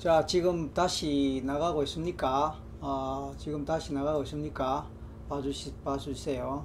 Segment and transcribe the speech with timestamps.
[0.00, 2.58] 자, 지금 다시 나가고 있습니까?
[2.80, 4.88] 아, 지금 다시 나가고 있습니까?
[5.28, 6.64] 봐주시, 봐주세요.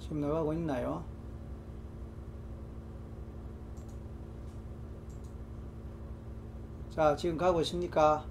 [0.00, 1.04] 지금 나가고 있나요?
[6.90, 8.26] 자, 지금 가고 있습니까?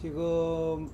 [0.00, 0.88] 지금,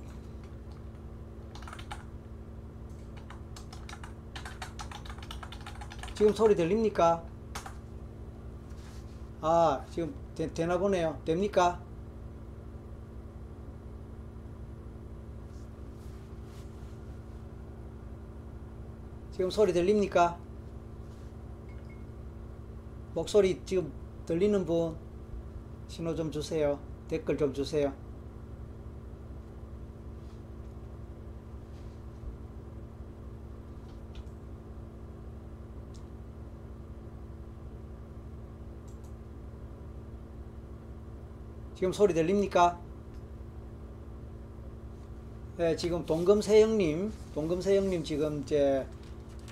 [6.15, 7.23] 지금, 소리 들립니까?
[9.41, 11.21] 아, 지금 되, 되나 보네요.
[11.23, 11.79] 됩니까?
[19.29, 20.39] 지금 소리 들립니까?
[23.13, 23.93] 목소리 지금
[24.25, 24.97] 들리는 분
[25.89, 26.79] 신호 좀 주세요.
[27.07, 28.04] 댓글 좀 주세요.
[41.85, 42.79] 지금 소리 들립니까?
[45.57, 48.87] 네, 지금 동금세영님, 동금세영님 지금 이제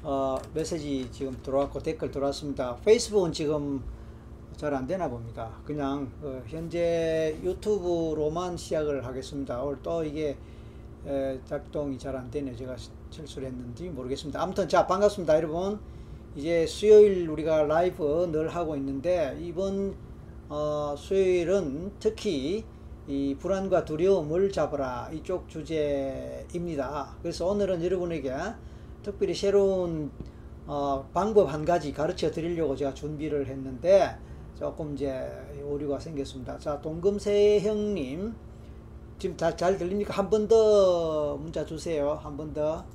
[0.01, 2.75] 어, 메시지 지금 들어왔고 댓글 들어왔습니다.
[2.77, 3.83] 페이스북은 지금
[4.57, 5.51] 잘 안 되나 봅니다.
[5.63, 9.61] 그냥 어, 현재 유튜브로만 시작을 하겠습니다.
[9.61, 10.35] 오늘 또 이게
[11.05, 12.55] 에, 작동이 잘 안 되네.
[12.55, 12.75] 제가
[13.11, 14.41] 실수를 했는지 모르겠습니다.
[14.41, 15.79] 아무튼 자 반갑습니다, 여러분.
[16.35, 19.93] 이제 수요일 우리가 라이브 늘 하고 있는데 이번
[20.49, 22.63] 어, 수요일은 특히
[23.07, 27.15] 이 불안과 두려움을 잡아라 이쪽 주제입니다.
[27.21, 28.33] 그래서 오늘은 여러분에게
[29.01, 30.11] 특별히 새로운
[30.65, 34.15] 어, 방법 한 가지 가르쳐 드리려고 제가 준비를 했는데
[34.57, 35.29] 조금 이제
[35.65, 36.57] 오류가 생겼습니다.
[36.59, 38.33] 자, 동금세 형님
[39.19, 40.13] 지금 다 잘 들립니까?
[40.13, 42.13] 한 번 더 문자 주세요.
[42.23, 42.85] 한 번 더.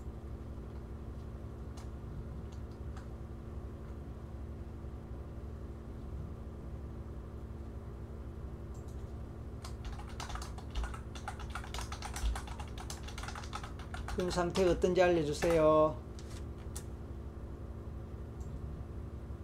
[14.19, 15.95] 지금 상태 어떤지 알려주세요.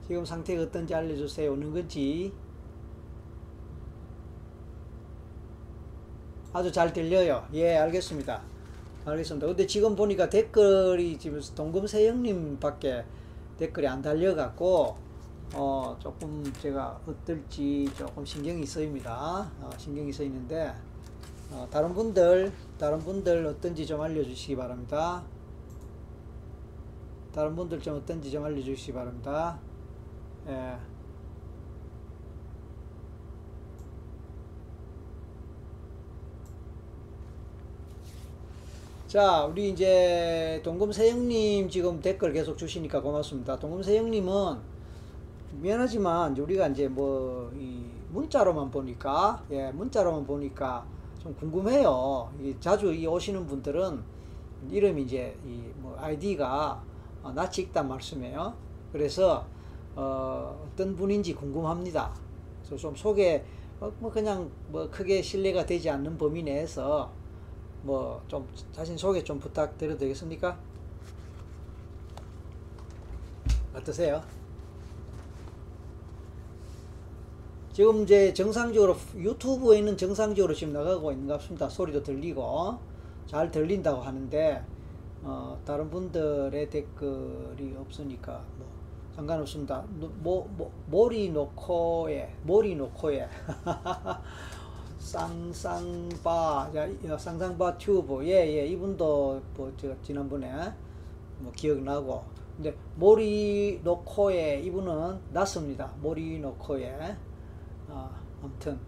[0.05, 1.53] 지금 상태가 어떤지 알려주세요.
[1.53, 2.33] 오는 건지.
[6.53, 7.47] 아주 잘 들려요.
[7.53, 8.43] 예, 알겠습니다.
[9.05, 9.47] 알겠습니다.
[9.47, 13.05] 근데 지금 보니까 댓글이 지금 동금세영님 밖에
[13.59, 14.97] 댓글이 안 달려갖고,
[15.55, 19.49] 어, 조금 제가 어떨지 조금 신경이 쓰입니다.
[19.61, 20.75] 어, 신경이 쓰이는데,
[21.53, 22.53] 어, 다른 분들,
[22.85, 25.23] 다른 분들 어떤지 좀 알려주시기 바랍니다.
[27.35, 29.59] 다른 분들 좀 어떤지 좀 알려주시기 바랍니다.
[30.47, 30.77] 예.
[39.07, 43.59] 자, 우리 이제 동금세영님 지금 댓글 계속 주시니까 고맙습니다.
[43.59, 44.59] 동금세영님은
[45.63, 50.85] 미안하지만 우리가 이제 뭐이 문자로만 보니까 예, 문자로만 보니까
[51.25, 52.31] 좀 궁금해요.
[52.39, 54.03] 이 자주 이 오시는 분들은
[54.71, 56.83] 이름이 이제 이 뭐 아이디가
[57.23, 58.55] 어, 낯이 익단 말씀이에요.
[58.93, 59.47] 그래서
[59.97, 62.15] 어, 어떤 분인지 궁금합니다.
[62.61, 63.45] 그래서 좀 소개
[63.81, 67.11] 어, 뭐 그냥 뭐 크게 신뢰가 되지 않는 범위 내에서
[67.83, 70.59] 뭐 좀 자신 소개 좀 부탁드려도 되겠습니까?
[73.75, 74.23] 어떠세요?
[77.75, 81.69] 지금 이제 정상적으로 유튜브에는 정상적으로 지금 나가고 있는 것 같습니다.
[81.69, 82.79] 소리도 들리고
[83.27, 84.65] 잘 들린다고 하는데
[85.25, 88.69] 어, 다른 분들의 댓글이 없으니까 뭐
[89.17, 89.85] 상관없습니다.
[90.23, 93.29] 모, 모, 모리 놓고에 모리 놓고에
[94.99, 100.73] 쌍쌍바 야, 쌍쌍바 튜브 예예 이분도 뭐 제가 지난번에
[101.41, 102.23] 뭐 기억나고
[102.55, 105.93] 근데 모리 놓고에 이분은 낫습니다.
[106.01, 107.17] 모리 놓고에
[107.95, 108.11] 아,
[108.43, 108.79] 아무튼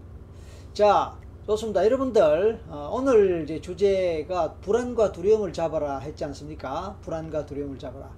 [0.75, 1.17] 자
[1.47, 1.85] 좋습니다.
[1.85, 6.97] 여러분들 어, 오늘 이제 주제가 불안과 두려움을 잡아라 했지 않습니까?
[7.03, 8.11] 불안과 두려움을 잡아라.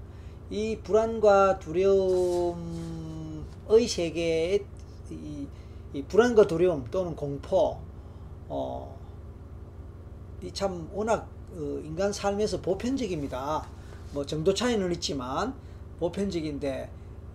[0.51, 2.57] 이 불안과 두려움의
[3.87, 4.65] 세계에
[5.11, 5.47] 이,
[5.93, 7.79] 이 불안과 두려움 또는 공포
[8.49, 8.99] 어,
[10.43, 13.67] 이 참 워낙 어, 인간 삶에서 보편적입니다.
[14.15, 15.53] 뭐 정도 차이는 있지만
[16.01, 16.91] 보편적인데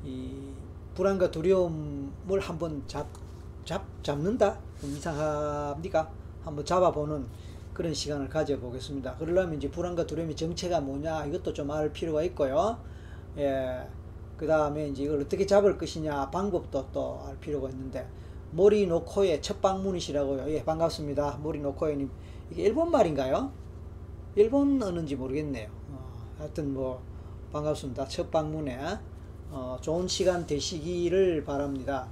[0.06, 0.54] 이
[0.96, 3.08] 불안과 두려움을 한번 잡
[3.66, 4.58] 잡, 잡는다?
[4.82, 6.10] 좀 이상합니까?
[6.44, 7.26] 한번 잡아보는
[7.74, 9.16] 그런 시간을 가져보겠습니다.
[9.16, 12.78] 그러려면 이제 불안과 두려움의 정체가 뭐냐 이것도 좀 알 필요가 있고요.
[13.38, 13.88] 예.
[14.38, 18.08] 그 다음에 이제 이걸 어떻게 잡을 것이냐 방법도 또 알 필요가 있는데
[18.52, 20.50] 모리 노코의 첫 방문이시라고요.
[20.52, 21.38] 예, 반갑습니다.
[21.42, 22.10] 모리 노코에님.
[22.52, 23.52] 이게 일본 말인가요?
[24.36, 25.70] 일본 어는지 모르겠네요.
[25.90, 27.02] 어, 하여튼 뭐
[27.52, 28.08] 반갑습니다.
[28.08, 28.78] 첫 방문에
[29.50, 32.08] 어, 좋은 시간 되시기를 바랍니다.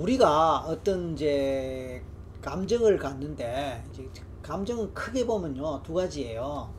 [0.00, 2.02] 우리가 어떤 이제
[2.40, 4.08] 감정을 갖는데 이제
[4.42, 6.70] 감정은 크게 보면요 두 가지예요.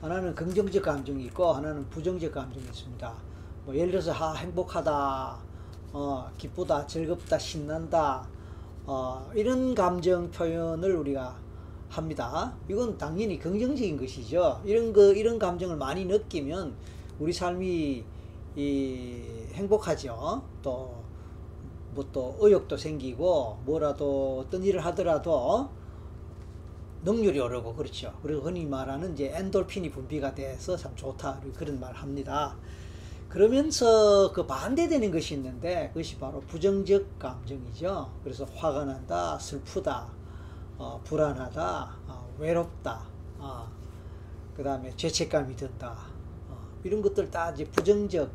[0.00, 3.12] 하나는 긍정적 감정이 있고 하나는 부정적 감정이 있습니다.
[3.64, 5.38] 뭐 예를 들어서 아, 행복하다,
[5.92, 8.24] 어, 기쁘다, 즐겁다, 신난다,
[8.86, 11.36] 어, 이런 감정 표현을 우리가
[11.88, 12.54] 합니다.
[12.68, 14.62] 이건 당연히 긍정적인 것이죠.
[14.64, 16.76] 이런 거 이런 감정을 많이 느끼면
[17.18, 18.04] 우리 삶이
[18.54, 19.22] 이
[19.54, 20.44] 행복하죠.
[20.62, 21.07] 또
[21.98, 25.68] 뭐 또 의욕도 생기고 뭐라도 어떤 일을 하더라도
[27.02, 28.16] 능률이 오르고 그렇죠.
[28.22, 32.56] 그리고 흔히 말하는 이제 엔돌핀이 분비가 돼서 참 좋다 그런 말 합니다.
[33.28, 38.10] 그러면서 그 반대되는 것이 있는데 그것이 바로 부정적 감정이죠.
[38.24, 40.08] 그래서 화가 난다, 슬프다,
[40.78, 43.02] 어, 불안하다, 어, 외롭다,
[43.38, 43.68] 어,
[44.56, 45.94] 그 다음에 죄책감이 든다.
[46.48, 48.30] 어, 이런 것들 다 이제 부정적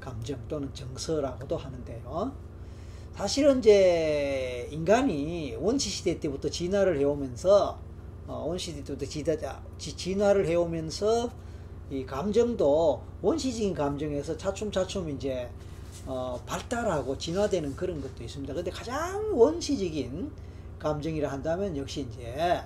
[0.00, 2.49] 감정 또는 정서라고도 하는데요.
[3.14, 7.78] 사실은 이제 인간이 원시 시대 때부터 진화를 해오면서
[8.26, 11.30] 어, 원시 시대 때부터 지다, 진화를 해오면서
[11.90, 15.50] 이 감정도 원시적인 감정에서 차츰차츰 이제
[16.06, 18.54] 어, 발달하고 진화되는 그런 것도 있습니다.
[18.54, 20.30] 근데 가장 원시적인
[20.78, 22.62] 감정이라 한다면 역시 이제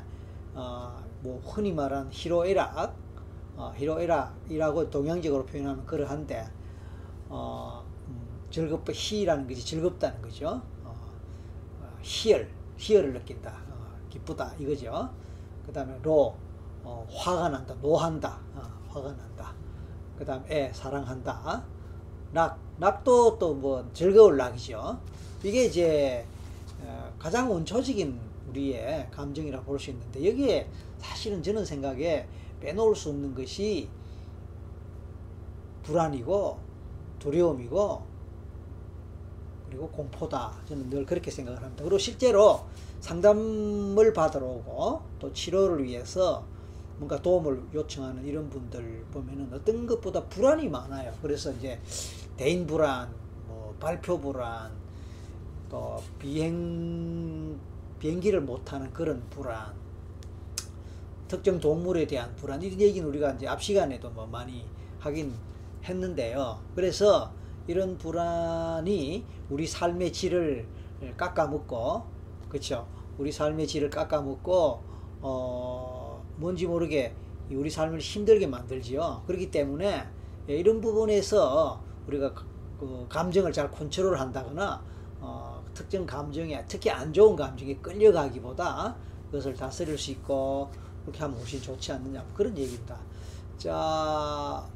[0.55, 2.95] 어, 뭐 흔히 말하는 희로애락,
[3.57, 6.47] 어, 희로애락이라고 동양적으로 표현하면 그러한데
[7.31, 7.74] 어,
[8.55, 10.63] 즐겁다 희라는 것이 즐겁다는 거죠.
[10.85, 10.95] 어,
[11.81, 13.51] 어, 희열, 희열을 느낀다.
[13.51, 15.11] 어, 기쁘다 이거죠.
[15.67, 16.37] 그 다음에 로,
[16.85, 19.53] 어, 화가 난다, 노한다, 어, 화가 난다.
[20.17, 21.65] 그 다음 에, 사랑한다.
[22.33, 25.01] 낙, 낙도 또 뭐 즐거울 낙이죠.
[25.43, 26.25] 이게 이제
[26.81, 28.21] 어, 가장 원초적인
[28.51, 30.69] 우리의 감정이라 볼 수 있는데 여기에
[30.99, 32.29] 사실은 저는 생각에
[32.61, 33.89] 빼놓을 수 없는 것이
[35.83, 36.57] 불안이고
[37.19, 38.14] 두려움이고
[39.69, 40.53] 그리고 공포다.
[40.67, 41.83] 저는 늘 그렇게 생각을 합니다.
[41.85, 42.65] 그리고 실제로
[43.01, 46.45] 상담을 받으러 오고 또 치료를 위해서
[46.97, 51.13] 뭔가 도움을 요청하는 이런 분들 보면은 어떤 것보다 불안이 많아요.
[51.21, 51.81] 그래서 이제
[52.37, 53.13] 대인 불안,
[53.47, 54.71] 뭐 발표 불안,
[55.69, 57.59] 또 비행
[57.99, 59.75] 비행기를 못 타는 그런 불안,
[61.27, 64.65] 특정 동물에 대한 불안 이런 얘기는 우리가 이제 앞 시간에도 뭐 많이
[65.01, 65.35] 하긴
[65.85, 66.61] 했는데요.
[66.75, 67.33] 그래서
[67.67, 70.67] 이런 불안이 우리 삶의 질을
[71.17, 72.03] 깎아먹고
[72.49, 72.87] 그렇죠
[73.19, 74.83] 우리 삶의 질을 깎아먹고
[75.21, 77.15] 어 뭔지 모르게
[77.51, 79.23] 우리 삶을 힘들게 만들지요.
[79.27, 80.07] 그렇기 때문에
[80.47, 82.35] 이런 부분에서 우리가
[82.79, 84.83] 그 감정을 잘 컨트롤 한다거나
[85.21, 88.97] 어 특정 감정에 특히 안 좋은 감정에 끌려가기보다
[89.27, 90.71] 그것을 다스릴 수 있고
[91.03, 92.25] 그렇게 하면 훨씬 좋지 않느냐.
[92.35, 92.99] 그런 얘기입니다.
[93.57, 94.67] 자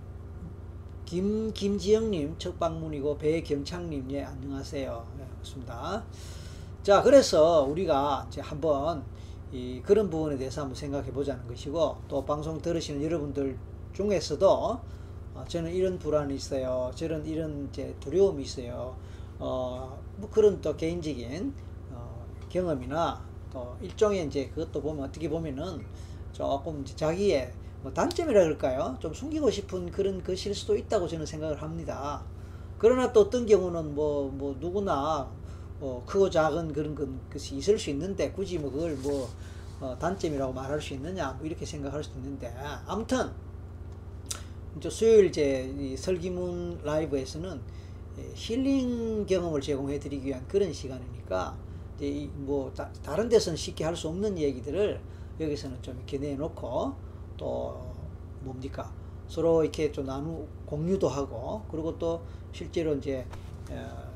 [1.09, 5.07] 김, 김지영님 첫 방문이고 배경창님 예 안녕하세요.
[5.17, 6.05] 네, 반갑습니다.
[6.83, 9.03] 자 그래서 우리가 이제 한번
[9.51, 13.59] 이 그런 부분에 대해서 한번 생각해 보자는 것이고 또 방송 들으시는 여러분들
[13.95, 14.47] 중에서도
[15.35, 16.91] 어, 저는 이런 불안이 있어요.
[16.95, 18.95] 저는 이런 이제 두려움이 있어요.
[19.39, 21.55] 어, 뭐 그런 또 개인적인
[21.91, 25.83] 어, 경험이나 또 일종의 이제 그것도 보면 어떻게 보면은
[26.33, 27.51] 조금 자기의
[27.83, 28.97] 뭐 단점이라 그럴까요?
[29.01, 32.25] 좀 숨기고 싶은 그런 것일 수도 있다고 저는 생각을 합니다.
[32.79, 35.29] 그러나 또 어떤 경우는 뭐, 뭐 누구나
[35.81, 36.95] 뭐 크고 작은 그런
[37.31, 39.29] 것이 있을 수 있는데 굳이 뭐 그걸 뭐
[39.81, 42.53] 어, 단점이라고 말할 수 있느냐 뭐 이렇게 생각할 수도 있는데
[42.87, 43.31] 아무튼
[44.77, 47.61] 이제 수요일 이제 설기문 라이브에서는
[48.35, 51.57] 힐링 경험을 제공해 드리기 위한 그런 시간이니까
[51.97, 55.01] 이제 뭐 다, 른 데서는 쉽게 할 수 없는 얘기들을
[55.41, 57.08] 여기서는 좀 이렇게 내놓고
[57.39, 57.81] 또
[58.41, 58.93] 뭡니까
[59.29, 63.27] 서로 이렇게 좀 나누 공유도 하고 그리고 또 실제로 이제
[63.71, 64.09] 어,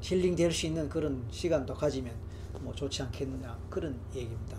[0.00, 2.14] 힐링 될 수 있는 그런 시간도 가지면
[2.60, 4.58] 뭐 좋지 않겠느냐 그런 얘기입니다.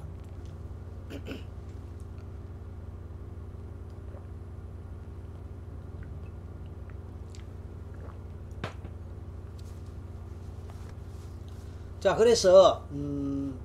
[11.99, 13.57] 자 그래서 음,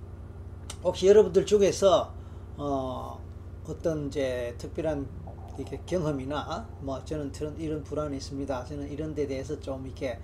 [0.85, 2.13] 혹시 여러분들 중에서
[2.59, 3.19] 어,
[3.69, 5.07] 어떤 이제 특별한
[5.59, 8.65] 이렇게 경험이나 뭐 저는 이런, 이런 불안이 있습니다.
[8.65, 10.19] 저는 이런 데 대해서 좀 이렇게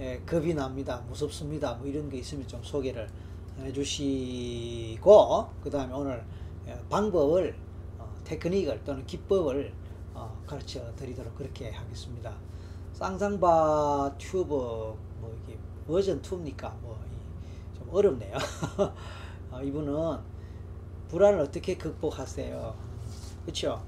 [0.00, 1.02] 예, 겁이 납니다.
[1.08, 1.74] 무섭습니다.
[1.74, 3.08] 뭐 이런 게 있으면 좀 소개를
[3.60, 6.24] 해주시고 그 다음에 오늘
[6.66, 7.56] 예, 방법을
[7.98, 9.72] 어, 테크닉을 또는 기법을
[10.14, 12.34] 어, 가르쳐 드리도록 그렇게 하겠습니다.
[12.92, 16.72] 쌍쌍바 튜브 뭐 이게 버전 2입니까?
[16.80, 18.36] 뭐좀 어렵네요.
[19.50, 20.18] 어, 이분은
[21.08, 22.83] 불안을 어떻게 극복하세요?
[23.44, 23.82] 그렇죠?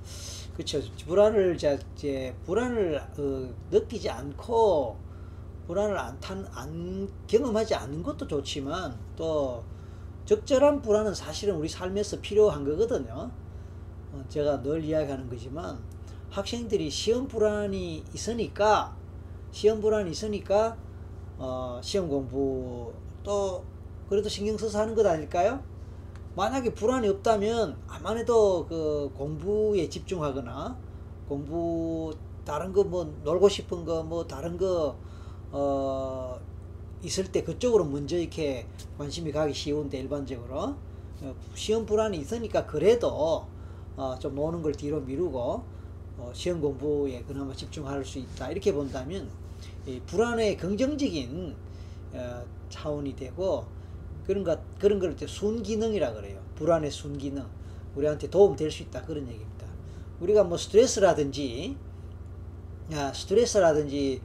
[0.55, 0.81] 그렇죠.
[1.07, 4.97] 불안을 이제, 불안을 어, 느끼지 않고
[5.67, 9.65] 불안을 안, 탄, 안 경험하지 않는 것도 좋지만 또
[10.25, 13.31] 적절한 불안은 사실은 우리 삶에서 필요한 거거든요.
[14.13, 15.79] 어, 제가 늘 이야기하는 거지만
[16.31, 18.97] 학생들이 시험 불안이 있으니까
[19.53, 20.77] 시험 불안이 있으니까
[21.39, 23.65] 어, 시험 공부 또
[24.09, 25.63] 그래도 신경 써서 하는 것 아닐까요?
[26.37, 30.77] 만약에 불안이 없다면 아만 해도 그 공부에 집중하거나
[31.29, 32.15] 공부
[32.45, 34.97] 다른 거 뭐 놀고 싶은 거 뭐 다른 거
[35.51, 36.39] 어,
[37.03, 38.67] 있을 때 그쪽으로 먼저 이렇게
[38.99, 40.77] 관심이 가기 쉬운데 일반적으로.
[41.23, 43.47] 어, 시험 불안이 있으니까 그래도
[43.97, 45.65] 어, 좀 노는 걸 뒤로 미루고
[46.19, 48.51] 어, 시험 공부에 그나마 집중할 수 있다.
[48.51, 49.31] 이렇게 본다면
[49.87, 51.57] 이 불안의 긍정적인
[52.13, 53.67] 어, 차원이 되고
[54.27, 57.45] 그런 것 그런 걸 이제 순기능이라 그래요 불안의 순기능
[57.95, 59.67] 우리한테 도움 될 수 있다 그런 얘기입니다
[60.21, 61.77] 우리가 뭐 스트레스라든지
[62.93, 64.21] 야, 스트레스라든지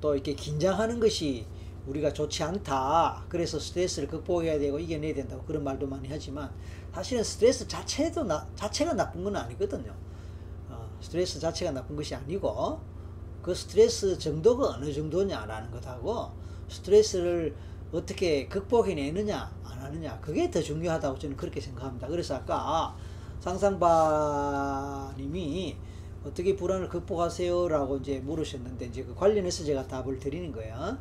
[0.00, 1.46] 또 이렇게 긴장하는 것이
[1.86, 3.24] 우리가 좋지 않다.
[3.28, 6.50] 그래서 스트레스를 극복해야 되고 이겨내야 된다고 그런 말도 많이 하지만
[6.92, 9.94] 사실은 스트레스 자체도 나, 자체가 나쁜 건 아니거든요.
[10.68, 12.80] 어, 스트레스 자체가 나쁜 것이 아니고
[13.42, 16.30] 그 스트레스 정도가 어느 정도냐라는 것하고
[16.68, 17.54] 스트레스를
[17.92, 19.55] 어떻게 극복해내느냐 안
[19.86, 22.06] 하느냐 그게 더 중요하다고 저는 그렇게 생각합니다.
[22.08, 22.94] 그래서 아까
[23.40, 24.46] 상상바님이
[26.24, 30.98] 어떻게 불안을 극복하세요라고 이제 물으셨는데 이제 그 관련해서 제가 답을 드리는 거예요.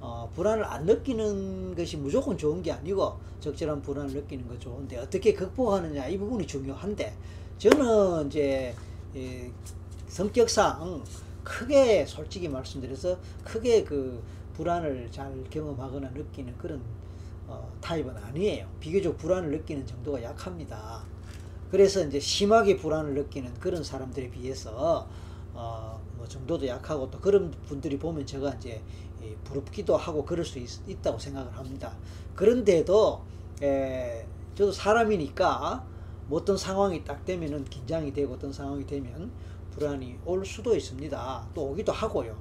[0.00, 5.32] 어, 불안을 안 느끼는 것이 무조건 좋은 게 아니고 적절한 불안을 느끼는 거 좋은데 어떻게
[5.32, 7.14] 극복하느냐 이 부분이 중요한데
[7.58, 8.74] 저는 이제
[9.14, 9.48] 예,
[10.08, 11.04] 성격상
[11.44, 14.20] 크게 솔직히 말씀드려서 크게 그
[14.54, 16.80] 불안을 잘 경험하거나 느끼는 그런
[17.52, 18.66] 어, 타입은 아니에요.
[18.80, 21.04] 비교적 불안을 느끼는 정도가 약합니다.
[21.70, 25.06] 그래서 이제 심하게 불안을 느끼는 그런 사람들에 비해서
[25.52, 28.82] 어, 뭐 정도도 약하고 또 그런 분들이 보면 제가 이제
[29.44, 31.96] 부럽기도 하고 그럴 수 있, 다고 생각을 합니다.
[32.34, 33.22] 그런데도
[33.62, 35.84] 에, 저도 사람이니까
[36.28, 39.30] 뭐 어떤 상황이 딱 되면은 긴장이 되고 어떤 상황이 되면
[39.72, 41.48] 불안이 올 수도 있습니다.
[41.54, 42.36] 또 오기도 하고요.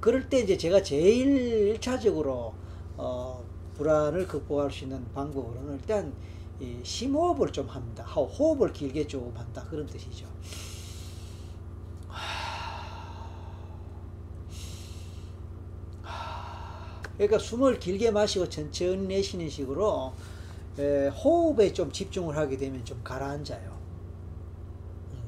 [0.00, 2.52] 그럴 때 이제 제가 제일 1차적으로
[2.96, 3.44] 어,
[3.80, 6.12] 불안을 극복할 수 있는 방법으로는 일단
[6.60, 8.04] 이 심호흡을 좀 합니다.
[8.04, 10.26] 호흡을 길게 좀 한다 그런 뜻이죠.
[17.16, 20.12] 그러니까 숨을 길게 마시고 천천히 내쉬는 식으로
[20.78, 23.78] 에, 호흡에 좀 집중을 하게 되면 좀 가라앉아요.
[25.12, 25.22] 음,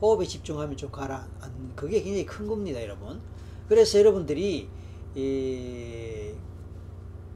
[0.00, 3.20] 호흡에 집중하면 좀 가라앉는 그게 굉장히 큰 겁니다, 여러분.
[3.68, 4.68] 그래서 여러분들이
[5.14, 6.32] 이,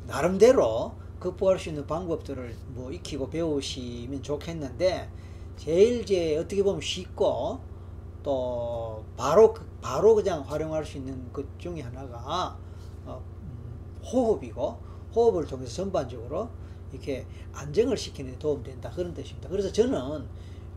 [0.07, 5.11] 나름대로 극복할 수 있는 방법들을 뭐 익히고 배우시면 좋겠는데
[5.57, 7.61] 제일 이제 어떻게 보면 쉽고
[8.23, 12.59] 또 바로 바로 그냥 활용할 수 있는 것 중에 하나가
[13.05, 14.79] 어, 음, 호흡이고
[15.15, 16.51] 호흡을 통해서 전반적으로
[16.93, 19.49] 이렇게 안정을 시키는 데 도움된다 그런 뜻입니다.
[19.49, 20.27] 그래서 저는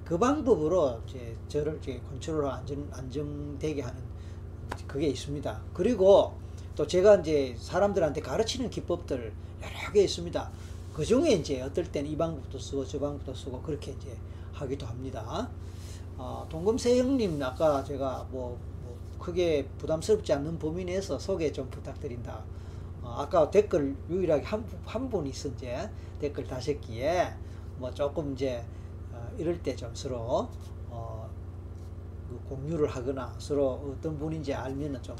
[0.06, 4.02] 그 방법으로 이제 저를 이제 컨트롤 안정 안정되게 하는
[4.88, 5.62] 그게 있습니다.
[5.74, 6.34] 그리고
[6.80, 10.50] 또 제가 이제 사람들한테 가르치는 기법들 여러 개 있습니다.
[10.94, 14.16] 그 중에 이제 어떨 때는 이 방법도 쓰고 저 방법도 쓰고 그렇게 이제
[14.54, 15.50] 하기도 합니다.
[16.18, 22.46] 어, 동금세 형님 아까 제가 뭐, 뭐, 크게 부담스럽지 않는 범위 내에서 소개 좀 부탁드린다.
[23.02, 25.90] 어, 아까 댓글 유일하게 한, 한 분이 있어 이제
[26.22, 27.34] 댓글 다섯 개에
[27.78, 28.64] 뭐 조금 이제
[29.12, 30.48] 어, 이럴 때 좀 서로
[30.90, 31.30] 어,
[32.30, 35.14] 그 공유를 하거나 서로 어떤 분인지 알면은 좀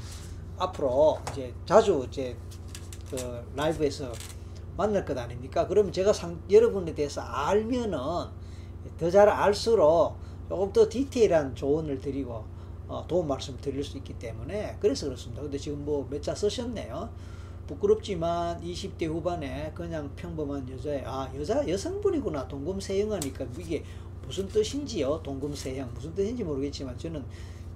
[0.60, 2.36] 앞으로 이제 자주 이제
[3.10, 3.18] 그
[3.56, 4.12] 라이브에서
[4.78, 5.68] 만날 것 아닙니까?
[5.68, 7.98] 그러면 제가 상, 여러분에 대해서 알면은
[8.98, 10.16] 더 잘 알수록
[10.48, 12.44] 조금 더 디테일한 조언을 드리고
[12.88, 15.42] 어, 도움 말씀 드릴 수 있기 때문에 그래서 그렇습니다.
[15.42, 17.10] 근데 지금 뭐 몇 자 쓰셨네요.
[17.68, 23.84] 부끄럽지만 20대 후반에 그냥 평범한 여자애 아 여자 여성분이구나 동금세형하니까 이게
[24.26, 27.24] 무슨 뜻인지요 동금세형 무슨 뜻인지 모르겠지만 저는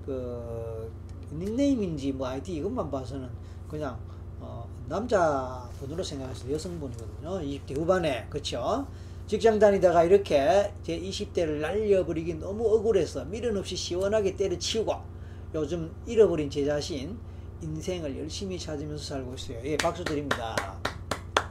[0.04, 0.92] 그
[1.38, 3.30] 닉네임인지 뭐 아이디 이것만 봐서는
[3.70, 3.98] 그냥
[4.40, 7.40] 어, 남자분으로 생각해서 여성분이거든요.
[7.42, 8.86] 20대 후반에 그렇죠.
[9.26, 14.94] 직장 다니다가 이렇게 제 20대를 날려버리기 너무 억울해서 미련 없이 시원하게 때려치우고
[15.56, 17.18] 요즘 잃어버린 제 자신
[17.62, 19.60] 인생을 열심히 찾으면서 살고 있어요.
[19.64, 20.56] 예, 박수 드립니다.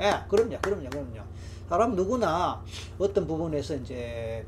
[0.01, 1.23] 예, 그럼요, 그럼요, 그럼요.
[1.69, 2.63] 사람 누구나
[2.99, 4.45] 어떤 부분에서 이제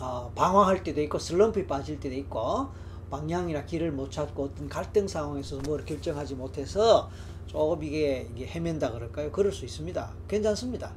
[0.00, 2.68] 어, 방황할 때도 있고 슬럼프에 빠질 때도 있고
[3.10, 7.10] 방향이나 길을 못 찾고 어떤 갈등 상황에서 뭘 결정하지 못해서
[7.46, 9.30] 조금 이게, 이게 헤맨다 그럴까요?
[9.32, 10.16] 그럴 수 있습니다.
[10.28, 10.96] 괜찮습니다.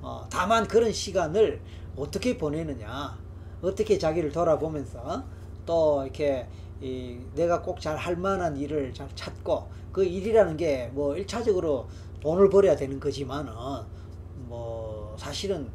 [0.00, 1.62] 어, 다만 그런 시간을
[1.96, 3.18] 어떻게 보내느냐,
[3.62, 5.26] 어떻게 자기를 돌아보면서
[5.64, 6.48] 또 이렇게
[6.80, 11.88] 이 내가 꼭 잘 할 만한 일을 잘 찾고 그 일이라는 게뭐 일차적으로
[12.20, 13.52] 돈을 벌어야 되는 거지만은
[14.34, 15.72] 뭐 사실은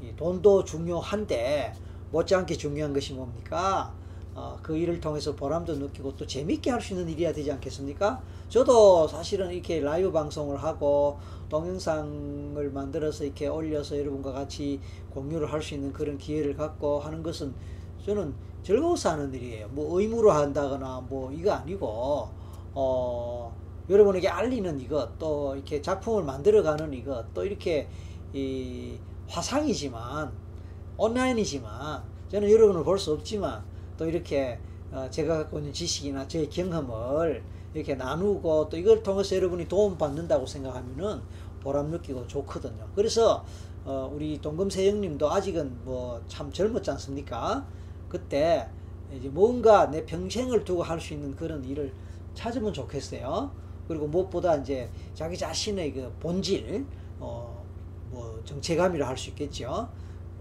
[0.00, 1.74] 이 돈도 중요한데
[2.10, 3.94] 못지않게 중요한 것이 뭡니까?
[4.40, 8.22] 어, 그 일을 통해서 보람도 느끼고 또 재밌게 할 수 있는 일이야 되지 않겠습니까?
[8.48, 11.18] 저도 사실은 이렇게 라이브 방송을 하고
[11.50, 14.80] 동영상을 만들어서 이렇게 올려서 여러분과 같이
[15.10, 17.54] 공유를 할 수 있는 그런 기회를 갖고 하는 것은
[18.06, 19.68] 저는 즐거워서 하는 일이에요.
[19.68, 22.28] 뭐 의무로 한다거나 뭐 이거 아니고
[22.74, 23.54] 어
[23.90, 27.88] 여러분에게 알리는 이것 또 이렇게 작품을 만들어가는 이것 또 이렇게
[28.32, 30.32] 이 화상이지만
[30.96, 33.62] 온라인이지만 저는 여러분을 볼 수 없지만
[34.00, 34.58] 또 이렇게
[34.90, 37.42] 어 제가 갖고 있는 지식이나 제 경험을
[37.74, 41.20] 이렇게 나누고 또 이걸 통해서 여러분이 도움 받는다고 생각하면은
[41.60, 42.88] 보람 느끼고 좋거든요.
[42.94, 43.44] 그래서
[43.84, 47.66] 어 우리 동금세 형님도 아직은 뭐 참 젊었지 않습니까?
[48.08, 48.70] 그때
[49.12, 51.92] 이제 뭔가 내 평생을 두고 할 수 있는 그런 일을
[52.32, 53.50] 찾으면 좋겠어요.
[53.86, 56.86] 그리고 무엇보다 이제 자기 자신의 그 본질,
[57.18, 57.62] 어,
[58.10, 59.88] 뭐 정체감이라 할 수 있겠죠.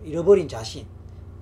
[0.06, 0.86] 잃어버린 자신,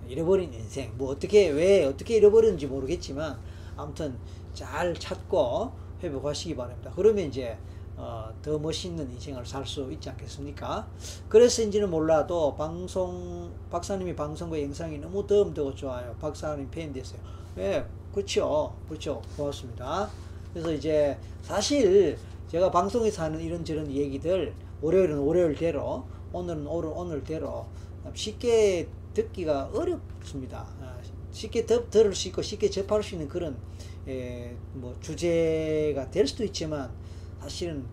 [0.09, 3.37] 잃어버린 인생, 뭐 어떻게 왜 어떻게 잃어버렸는지 모르겠지만
[3.75, 4.17] 아무튼
[4.53, 5.71] 잘 찾고
[6.01, 6.91] 회복하시기 바랍니다.
[6.95, 7.57] 그러면 이제
[7.95, 10.87] 어, 더 멋있는 인생을 살 수 있지 않겠습니까?
[11.29, 16.15] 그래서인지는 몰라도 방송 박사님이 방송과 영상이 너무 덤되고 좋아요.
[16.19, 17.19] 박사님 팬 됐어요.
[17.57, 17.83] 예,
[18.13, 19.21] 그렇죠, 그렇죠.
[19.35, 20.09] 고맙습니다.
[20.53, 22.17] 그래서 이제 사실
[22.49, 27.65] 제가 방송에서 하는 이런저런 얘기들 월요일은 월요일대로 오늘은 오늘 오늘대로
[28.13, 28.87] 쉽게
[29.21, 30.67] 듣기가 어렵습니다.
[30.79, 30.95] 아,
[31.31, 33.57] 쉽게 들, 들을 수 있고 쉽게 접할 수 있는 그런
[34.07, 36.91] 에, 뭐 주제가 될 수도 있지만
[37.39, 37.83] 사실은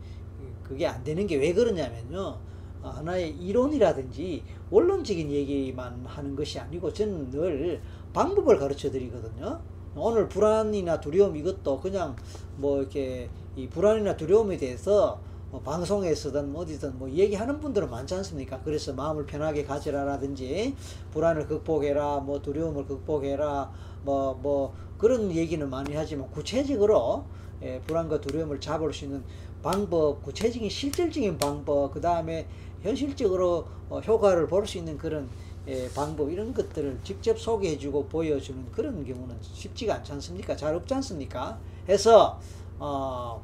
[0.63, 2.39] 그게 안 되는 게 왜 그러냐면요.
[2.83, 7.81] 아, 하나의 이론이라든지 원론적인 얘기만 하는 것이 아니고 저는 늘
[8.13, 9.61] 방법을 가르쳐 드리거든요.
[9.97, 12.17] 오늘 불안이나 두려움 이것도 그냥
[12.57, 15.19] 뭐 이렇게 이 불안이나 두려움에 대해서
[15.55, 18.61] 뭐 방송에서든 어디든 뭐 얘기하는 분들은 많지 않습니까?
[18.65, 20.75] 그래서 마음을 편하게 가지라라든지
[21.13, 23.71] 불안을 극복해라, 뭐 두려움을 극복해라,
[24.03, 27.27] 뭐뭐 뭐 그런 얘기는 많이 하지만 구체적으로
[27.63, 29.23] 예, 불안과 두려움을 잡을 수 있는
[29.63, 32.49] 방법, 구체적인 실질적인 방법, 그 다음에
[32.83, 35.31] 현실적으로 어, 효과를 볼 수 있는 그런
[35.69, 40.57] 예, 방법 이런 것들을 직접 소개해주고 보여주는 그런 경우는 쉽지가 않지 않습니까?
[40.57, 41.61] 잘 없지 않습니까?
[41.89, 42.41] 해서
[42.81, 43.41] 어,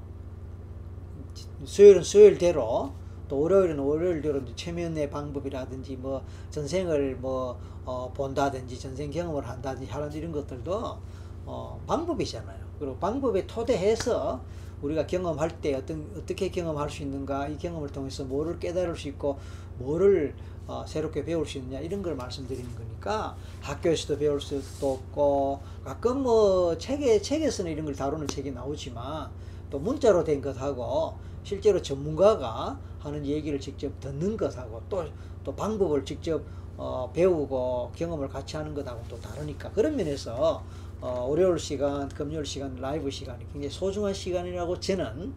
[1.64, 2.92] 수요일은 수요일대로
[3.28, 10.32] 또 월요일은 월요일대로 최면의 방법이라든지 뭐 전생을 뭐 어, 본다든지 전생 경험을 한다든지 하는 이런
[10.32, 10.98] 것들도
[11.46, 12.58] 어, 방법이잖아요.
[12.78, 14.40] 그리고 방법에 토대해서
[14.82, 19.38] 우리가 경험할 때 어떤 어떻게 경험할 수 있는가 이 경험을 통해서 뭐를 깨달을 수 있고
[19.78, 20.34] 뭐를
[20.66, 26.78] 어, 새롭게 배울 수 있느냐 이런 걸 말씀드리는 거니까 학교에서도 배울 수도 없고 가끔 뭐
[26.78, 29.30] 책에 책에서는 이런 걸 다루는 책이 나오지만
[29.68, 31.14] 또 문자로 된 것하고
[31.50, 35.04] 실제로 전문가가 하는 얘기를 직접 듣는 것하고 또
[35.44, 36.44] 또 방법을 직접
[36.76, 40.64] 어, 배우고 경험을 같이 하는 것하고 또 다르니까 그런 면에서
[41.00, 45.34] 어, 월요일 시간, 금요일 시간, 라이브 시간이 굉장히 소중한 시간이라고 저는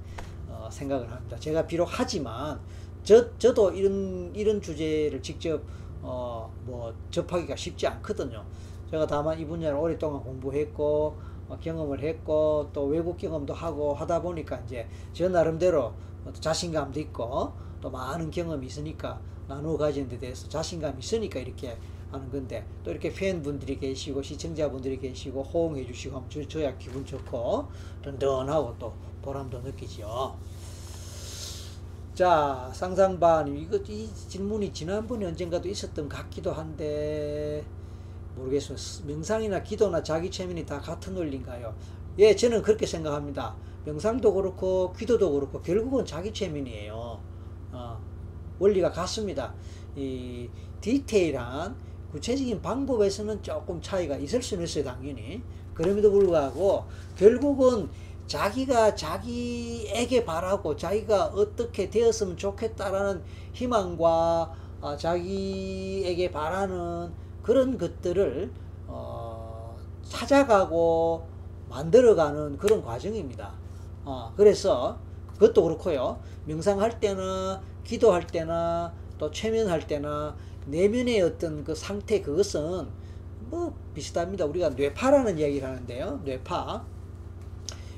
[0.48, 1.38] 어, 생각을 합니다.
[1.38, 2.60] 제가 비록 하지만
[3.04, 5.64] 저 저도 이런 이런 주제를 직접
[6.02, 8.46] 어, 뭐 접하기가 쉽지 않거든요.
[8.90, 14.62] 제가 다만 이 분야를 오랫동안 공부했고 어, 경험을 했고 또 외국 경험도 하고 하다 보니까
[14.66, 15.94] 이제 저 나름대로
[16.40, 21.78] 자신감도 있고 또 많은 경험이 있으니까 나누어 가지는 데 대해서 자신감이 있으니까 이렇게
[22.12, 27.68] 하는 건데 또 이렇게 팬분들이 계시고 시청자분들이 계시고 호응해 주시고 하면 저, 저야 기분 좋고
[28.04, 30.38] 든든하고 또 보람도 느끼죠.
[32.14, 37.66] 자 상상반 이거 이 질문이 지난번에 언젠가도 있었던 것 같기도 한데
[38.36, 38.78] 모르겠어요.
[39.06, 41.74] 명상이나 기도나 자기 체면이 다 같은 원리인가요?
[42.20, 43.56] 예, 저는 그렇게 생각합니다.
[43.86, 47.20] 명상도 그렇고 기도도 그렇고 결국은 자기 체면이에요.
[47.72, 48.00] 어,
[48.60, 49.54] 원리가 같습니다.
[49.96, 50.50] 이
[50.82, 51.76] 디테일한
[52.12, 55.42] 구체적인 방법에서는 조금 차이가 있을 수는 있어요, 당연히.
[55.74, 56.86] 그럼에도 불구하고
[57.18, 57.90] 결국은
[58.28, 67.12] 자기가 자기에게 바라고 자기가 어떻게 되었으면 좋겠다라는 희망과 어, 자기에게 바라는
[67.44, 68.52] 그런 것들을
[68.88, 71.28] 어, 찾아가고
[71.70, 73.52] 만들어가는 그런 과정입니다.
[74.06, 74.98] 어, 그래서
[75.34, 76.20] 그것도 그렇고요.
[76.46, 82.88] 명상할 때나 기도할 때나 또 최면할 때나 내면의 어떤 그 상태 그것은
[83.50, 84.46] 뭐 비슷합니다.
[84.46, 86.22] 우리가 뇌파라는 이야기를 하는데요.
[86.24, 86.86] 뇌파.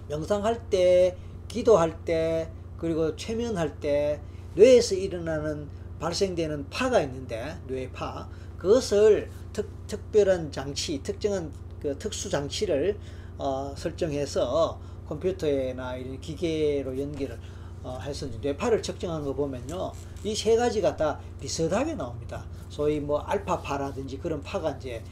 [0.08, 4.20] 명상할 때, 기도할 때, 그리고 최면할 때
[4.56, 5.68] 뇌에서 일어나는
[6.00, 8.28] 발생되는 파가 있는데 뇌파
[8.58, 12.98] 그것을 특, 특별한 장치, 특정한 그 특수 장치를
[13.38, 17.38] 어, 설정해서 컴퓨터나 이런 기계로 연결을
[17.84, 19.92] 어, 해서 뇌파를 측정한 거 보면요.
[20.24, 22.44] 이 세 가지가 다 비슷하게 나옵니다.
[22.70, 25.04] 소위 뭐 알파파라든지 그런 파가 이제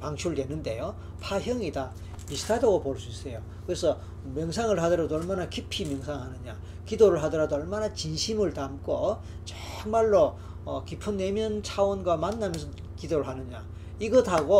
[0.00, 0.94] 방출되는데요.
[1.20, 1.90] 파형이 다
[2.28, 3.42] 비슷하다고 볼 수 있어요.
[3.66, 3.98] 그래서
[4.34, 12.16] 명상을 하더라도 얼마나 깊이 명상하느냐, 기도를 하더라도 얼마나 진심을 담고 정말로 어, 깊은 내면 차원과
[12.16, 13.64] 만나면서 기도를 하느냐,
[13.98, 14.58] 이것하고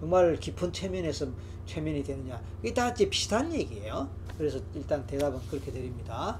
[0.00, 1.26] 정말 깊은 최면에서
[1.66, 4.08] 최면이 되느냐, 이게 다 이제 비슷한 얘기예요.
[4.36, 6.38] 그래서 일단 대답은 그렇게 드립니다.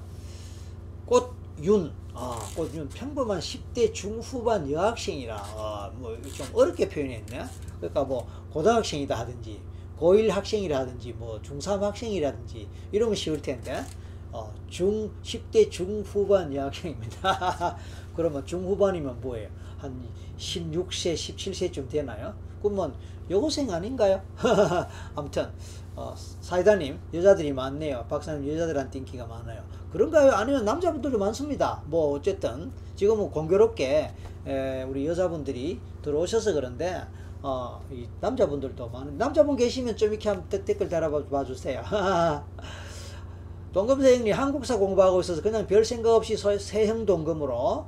[1.05, 7.45] 꽃윤, 아, 꽃윤 평범한 10대 중후반 여학생이라 아, 뭐좀 어렵게 표현했네.
[7.77, 9.61] 그러니까 뭐 고등학생이다 하든지
[9.99, 13.83] 고1 학생이라든지 뭐 중3 학생이라든지 이러면 쉬울 텐데
[14.31, 17.77] 어, 중 10대 중후반 여학생입니다.
[18.15, 19.49] 그러면 중후반이면 뭐예요?
[19.77, 20.01] 한
[20.37, 22.33] 16세, 17세쯤 되나요?
[22.61, 22.93] 그러면
[23.29, 24.21] 여고생 아닌가요?
[25.15, 25.49] 아무튼
[25.95, 28.05] 어, 사이다님 여자들이 많네요.
[28.09, 29.63] 박사님 여자들한테 인기가 많아요.
[29.91, 30.31] 그런가요?
[30.31, 31.81] 아니면 남자분들도 많습니다.
[31.85, 34.11] 뭐 어쨌든 지금은 공교롭게
[34.45, 37.01] 에, 우리 여자분들이 들어오셔서 그런데
[37.41, 41.81] 어, 이 남자분들도 많은 남자분 계시면 좀 이렇게 한번 댓글 달아봐 주세요.
[43.71, 47.85] 동금세형님 한국사 공부하고 있어서 그냥 별 생각 없이 세형 동금으로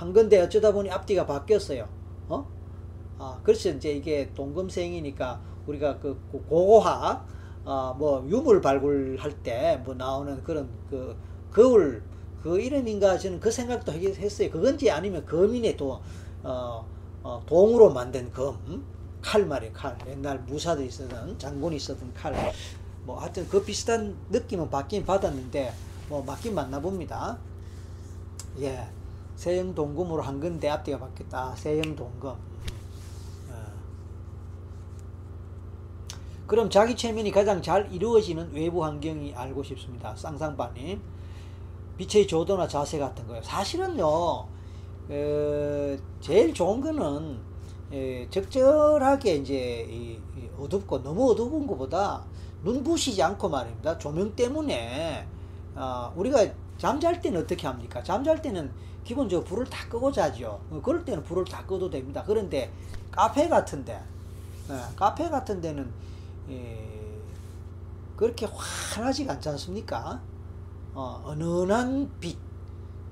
[0.00, 1.86] 한 건데 어쩌다 보니 앞뒤가 바뀌었어요.
[2.28, 2.46] 어?
[3.18, 7.26] 아, 그래서 이제 이게 동금생이니까 우리가 그 고고학
[7.64, 11.14] 어, 뭐 유물 발굴할 때 뭐 나오는 그런 그
[11.52, 12.02] 거울
[12.42, 14.50] 그 이름인가 저는 그 생각도 했어요.
[14.50, 16.00] 그건지 아니면 거민의 또
[16.42, 16.86] 어,
[17.22, 18.56] 어, 동으로 만든 검,
[19.20, 19.94] 칼 말이에요, 칼.
[20.08, 22.34] 옛날 무사들이 쓰던, 장군이 쓰던 칼.
[23.04, 25.72] 뭐, 하여튼 그 비슷한 느낌은 받긴 받았는데,
[26.08, 27.36] 뭐, 맞긴 맞나 봅니다.
[28.60, 28.88] 예.
[29.40, 31.54] 세형 동금으로 한 건데 앞뒤가 바뀌었다.
[31.56, 32.28] 세형 동금.
[32.28, 32.36] 어.
[36.46, 40.14] 그럼 자기 체면이 가장 잘 이루어지는 외부 환경이 알고 싶습니다.
[40.14, 41.00] 쌍쌍바님.
[41.96, 43.40] 빛의 조도나 자세 같은 거요.
[43.42, 44.48] 사실은요, 어,
[46.20, 47.38] 제일 좋은 거는
[47.92, 52.26] 에, 적절하게 이제 이, 이 어둡고 너무 어두운 것보다
[52.62, 53.96] 눈부시지 않고 말입니다.
[53.96, 55.26] 조명 때문에
[55.76, 58.02] 어, 우리가 잠잘 때는 어떻게 합니까?
[58.02, 58.70] 잠잘 때는
[59.10, 60.60] 기본적으로 불을 다 끄고 자죠.
[60.70, 62.22] 어, 그럴 때는 불을 다 꺼도 됩니다.
[62.24, 62.70] 그런데
[63.10, 63.94] 카페 같은데,
[64.70, 65.90] 에, 카페 같은 데는
[66.48, 66.78] 에,
[68.16, 70.20] 그렇게 환하지가 않지 않습니까?
[70.94, 72.38] 어, 은은한 빛.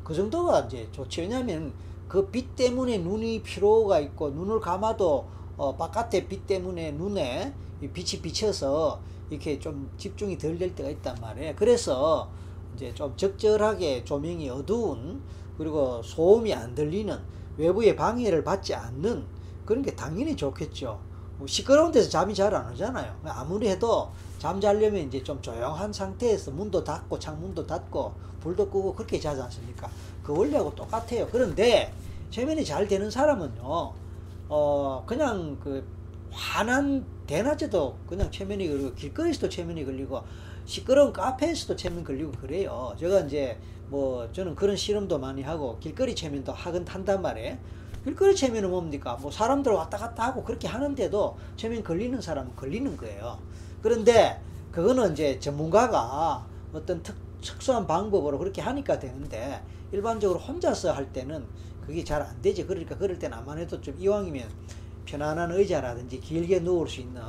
[0.04, 1.22] 그 정도가 이제 좋죠.
[1.22, 1.72] 왜냐하면
[2.06, 7.52] 그 빛 때문에 눈이 피로가 있고 눈을 감아도 어, 바깥의 빛 때문에 눈에
[7.92, 11.54] 빛이 비쳐서 이렇게 좀 집중이 덜 될 때가 있단 말이에요.
[11.56, 12.30] 그래서
[12.76, 15.20] 이제 좀 적절하게 조명이 어두운
[15.58, 17.18] 그리고 소음이 안 들리는
[17.58, 19.24] 외부의 방해를 받지 않는
[19.66, 21.00] 그런 게 당연히 좋겠죠.
[21.38, 23.14] 뭐 시끄러운 데서 잠이 잘 안 오잖아요.
[23.24, 29.18] 아무리 해도 잠 자려면 이제 좀 조용한 상태에서 문도 닫고 창문도 닫고 불도 끄고 그렇게
[29.18, 29.90] 자지 않습니까?
[30.22, 31.28] 그 원리하고 똑같아요.
[31.30, 31.92] 그런데
[32.30, 33.92] 최면이 잘 되는 사람은요,
[34.48, 35.84] 어, 그냥 그
[36.30, 40.22] 환한 대낮에도 그냥 최면이 걸리고 길거리에서도 최면이 걸리고
[40.66, 42.94] 시끄러운 카페에서도 최면 걸리고 그래요.
[42.98, 43.58] 제가 이제
[43.90, 47.56] 뭐 저는 그런 실험도 많이 하고 길거리 최면도 하긴 한단 말이에요.
[48.04, 49.18] 길거리 최면은 뭡니까?
[49.20, 53.38] 뭐 사람들 왔다 갔다 하고 그렇게 하는데도 최면 걸리는 사람은 걸리는 거예요.
[53.82, 54.40] 그런데
[54.72, 61.44] 그거는 이제 전문가가 어떤 특, 특수한 방법으로 그렇게 하니까 되는데 일반적으로 혼자서 할 때는
[61.86, 62.66] 그게 잘 안 되지.
[62.66, 64.48] 그러니까 그럴 때는 아마 해도 좀 이왕이면
[65.06, 67.22] 편안한 의자라든지 길게 누울 수 있는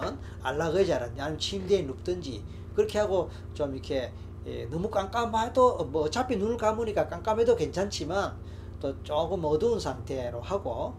[0.43, 2.43] 안락 의자라든지 아니면 침대에 눕든지
[2.75, 4.11] 그렇게 하고 좀 이렇게
[4.45, 8.36] 예, 너무 깜깜해도 뭐 어차피 눈을 감으니까 깜깜해도 괜찮지만
[8.80, 10.93] 또 조금 어두운 상태로 하고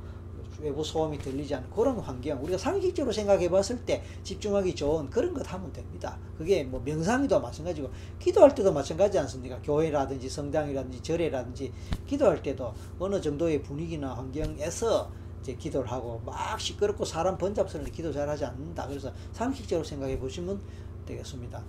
[0.60, 5.50] 외부 소음이 들리지 않는 그런 환경 우리가 상식적으로 생각해 봤을 때 집중하기 좋은 그런 것
[5.52, 6.18] 하면 됩니다.
[6.36, 9.60] 그게 뭐 명상이도 마찬가지고 기도할 때도 마찬가지 않습니까?
[9.62, 11.72] 교회라든지 성당이라든지 절에라든지
[12.06, 18.44] 기도할 때도 어느 정도의 분위기나 환경에서 이제 기도를 하고 막 시끄럽고 사람 번잡스러운데 기도 잘하지
[18.44, 18.86] 않는다.
[18.86, 20.60] 그래서 상식적으로 생각해 보시면
[21.06, 21.64] 되겠습니다.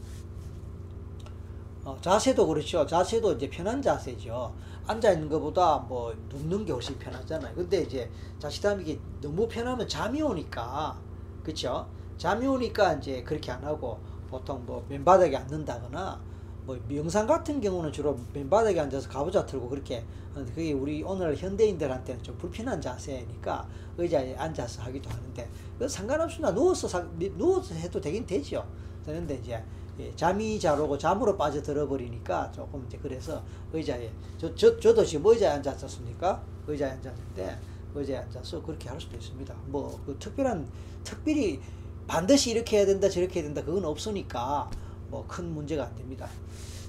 [1.83, 2.85] 어, 자세도 그렇죠.
[2.85, 4.53] 자세도 이제 편한 자세죠.
[4.85, 7.55] 앉아 있는 것보다 뭐 눕는 게 훨씬 편하잖아요.
[7.55, 10.97] 근데 이제 자칫하면 이게 너무 편하면 잠이 오니까
[11.43, 11.87] 그렇죠.
[12.17, 16.21] 잠이 오니까 이제 그렇게 안 하고 보통 뭐 맨바닥에 앉는다거나
[16.65, 22.21] 뭐 영상 같은 경우는 주로 맨바닥에 앉아서 가부좌 틀고 그렇게 하는데 그게 우리 오늘 현대인들한테는
[22.21, 23.67] 좀 불편한 자세니까
[23.97, 26.53] 의자에 앉아서 하기도 하는데 그 상관없습니다.
[26.53, 27.03] 누워서 사,
[27.35, 28.65] 누워서 해도 되긴 되죠.
[29.03, 29.63] 되는데 이제
[30.01, 35.25] 예, 잠이 잘 오고 잠으로 빠져들어 버리니까 조금 이제 그래서 의자에 저, 저 저도 지금
[35.31, 36.41] 의자에 앉았었습니까?
[36.67, 37.57] 의자에 앉았는데
[37.93, 39.53] 의자에 앉아서 그렇게 할 수도 있습니다.
[39.67, 40.67] 뭐 그 특별한
[41.03, 41.59] 특별히
[42.07, 44.69] 반드시 이렇게 해야 된다 저렇게 해야 된다 그건 없으니까
[45.09, 46.27] 뭐 큰 문제가 안 됩니다.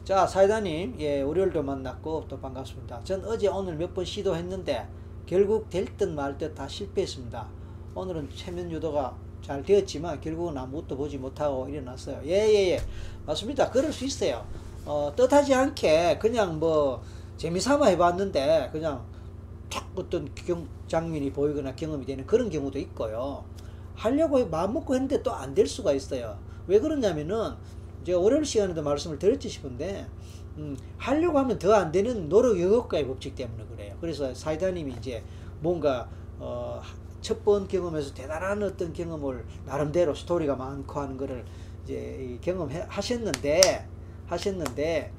[0.04, 3.04] 자 사이다님 예 월요일도 만났고 또 반갑습니다.
[3.04, 4.88] 전 어제 오늘 몇 번 시도했는데
[5.26, 7.46] 결국 될 듯 말 듯 다 실패했습니다.
[7.94, 12.20] 오늘은 최면 유도가 잘 되었지만 결국은 아무것도 보지 못하고 일어났어요.
[12.24, 12.80] 예예예 예, 예.
[13.26, 13.70] 맞습니다.
[13.70, 14.46] 그럴 수 있어요.
[14.84, 17.02] 어, 뜻하지 않게 그냥 뭐
[17.36, 19.04] 재미삼아 해봤는데 그냥
[19.70, 23.44] 탁 어떤 경, 장면이 보이거나 경험이 되는 그런 경우도 있고요.
[23.94, 26.38] 하려고 마음 먹고 했는데 또 안 될 수가 있어요.
[26.66, 27.52] 왜 그러냐면은
[28.04, 30.06] 제가 월요일 시간에도 말씀을 드렸지 싶은데
[30.58, 33.96] 음, 하려고 하면 더 안 되는 노력 여과의 법칙 때문에 그래요.
[34.00, 35.22] 그래서 사이다님이 이제
[35.60, 36.80] 뭔가 어,
[37.22, 41.44] 첫 번 경험에서 대단한 어떤 경험을 나름대로 스토리가 많고 하는 거를
[41.84, 43.86] 이제 경험해 하셨는데
[44.26, 45.12] 하셨는데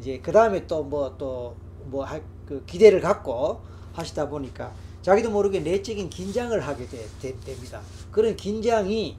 [0.00, 1.54] 이제 그 다음에 또 뭐 또
[1.90, 2.04] 뭐
[2.46, 3.62] 그 기대를 갖고
[3.94, 7.80] 하시다 보니까 자기도 모르게 내적인 긴장을 하게 되, 되, 됩니다.
[8.10, 9.16] 그런 긴장이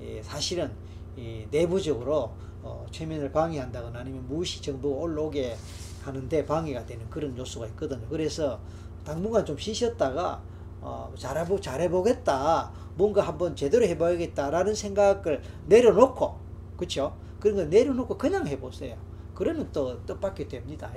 [0.00, 0.70] 예, 사실은
[1.16, 2.30] 이 내부적으로
[2.62, 5.56] 어, 최면을 방해한다거나 아니면 무시 정보가 올라오게
[6.02, 8.06] 하는데 방해가 되는 그런 요소가 있거든요.
[8.08, 8.60] 그래서
[9.04, 10.40] 당분간 좀 쉬셨다가
[10.80, 12.72] 어, 잘해보, 잘해보겠다.
[12.96, 16.34] 뭔가 한번 제대로 해봐야겠다라는 생각을 내려놓고,
[16.76, 17.14] 그쵸?
[17.40, 18.96] 그런 거 내려놓고 그냥 해보세요.
[19.34, 20.90] 그러면 또 뜻밖이 됩니다.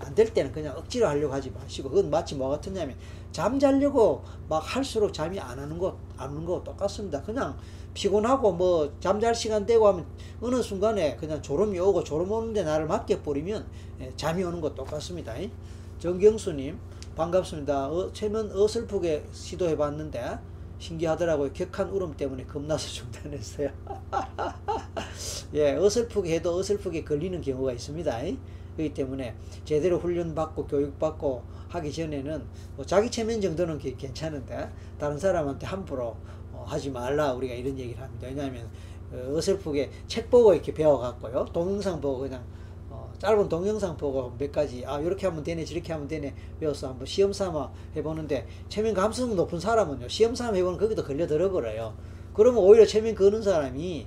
[0.00, 2.96] 안 될 때는 그냥 억지로 하려고 하지 마시고, 그건 마치 뭐 같으냐면,
[3.32, 7.20] 잠 자려고 막 할수록 잠이 안 하는 것, 안 오는 거 똑같습니다.
[7.22, 7.56] 그냥
[7.94, 10.06] 피곤하고 뭐 잠잘 시간 되고 하면
[10.40, 13.66] 어느 순간에 그냥 졸음이 오고 졸음 오는데 나를 맡겨버리면
[14.00, 15.34] 예, 잠이 오는 것 똑같습니다.
[15.98, 16.78] 정경수님,
[17.18, 17.88] 반갑습니다.
[17.88, 20.38] 어, 최면 어설프게 시도해 봤는데
[20.78, 21.52] 신기하더라고요.
[21.52, 23.70] 격한 울음 때문에 겁나서 중단했어요.
[25.54, 28.20] 예, 어설프게 해도 어설프게 걸리는 경우가 있습니다.
[28.76, 32.44] 그렇기 때문에 제대로 훈련받고 교육받고 하기 전에는
[32.76, 36.14] 뭐 자기 체면 정도는 괜찮은데 다른 사람한테 함부로
[36.52, 38.28] 어, 하지 말라 우리가 이런 얘기를 합니다.
[38.28, 38.70] 왜냐하면
[39.12, 41.46] 어, 어설프게 책 보고 이렇게 배워갖고요.
[41.52, 42.44] 동영상 보고 그냥
[43.18, 47.32] 짧은 동영상 보고 몇 가지 아 이렇게 하면 되네 저렇게 하면 되네 배워서 한번 시험
[47.32, 51.94] 삼아 해보는데 체면 감수성 높은 사람은요 시험 삼아 해보는 거기도 걸려 들어버려요.
[52.34, 54.06] 그러면 오히려 체면 거는 사람이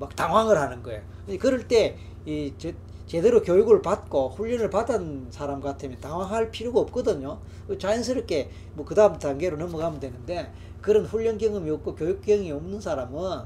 [0.00, 1.02] 막 당황을 하는 거예요.
[1.38, 2.52] 그럴 때이
[3.06, 7.38] 제대로 교육을 받고 훈련을 받은 사람 같으면 당황할 필요가 없거든요.
[7.78, 13.42] 자연스럽게 뭐 그 다음 단계로 넘어가면 되는데 그런 훈련 경험이 없고 교육 경험이 없는 사람은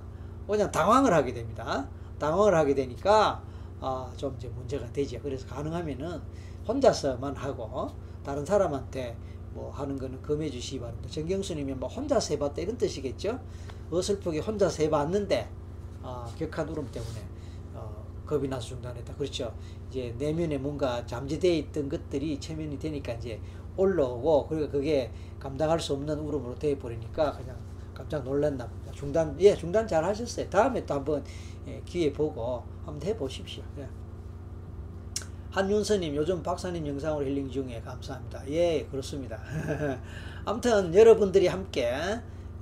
[0.47, 1.89] 그냥 당황을 하게 됩니다.
[2.19, 3.43] 당황을 하게 되니까
[3.83, 5.19] 아, 좀 이제 문제가 되죠.
[5.21, 6.21] 그래서 가능하면은
[6.67, 7.91] 혼자서만 하고
[8.25, 9.17] 다른 사람한테
[9.53, 11.09] 뭐 하는 거는 금해 주시기 바랍니다.
[11.11, 13.39] 정경수님이 뭐 혼자서 해봤다 이런 뜻이겠죠.
[13.91, 15.51] 어설프게 혼자서 해봤는데
[16.03, 17.21] 아, 격한 울음 때문에
[17.75, 19.15] 어, 겁이 나서 중단했다.
[19.15, 19.53] 그렇죠.
[19.91, 23.41] 이제 내면에 뭔가 잠재되어 있던 것들이 체면이 되니까 이제
[23.77, 27.57] 올라오고 그리고 그게 감당할 수 없는 울음으로 되어 버리니까 그냥
[27.95, 28.93] 깜짝 놀랐나 봅니다.
[28.93, 30.49] 중단 예 중단 잘 하셨어요.
[30.49, 31.52] 다음에 또 한번 예,
[31.85, 33.63] 기회 보고 한번 해보십시오.
[33.79, 33.89] 예.
[35.51, 38.49] 한윤서님 요즘 박사님 영상으로 힐링 중에 감사합니다.
[38.51, 39.39] 예 그렇습니다.
[40.47, 41.93] 아무튼 여러분들이 함께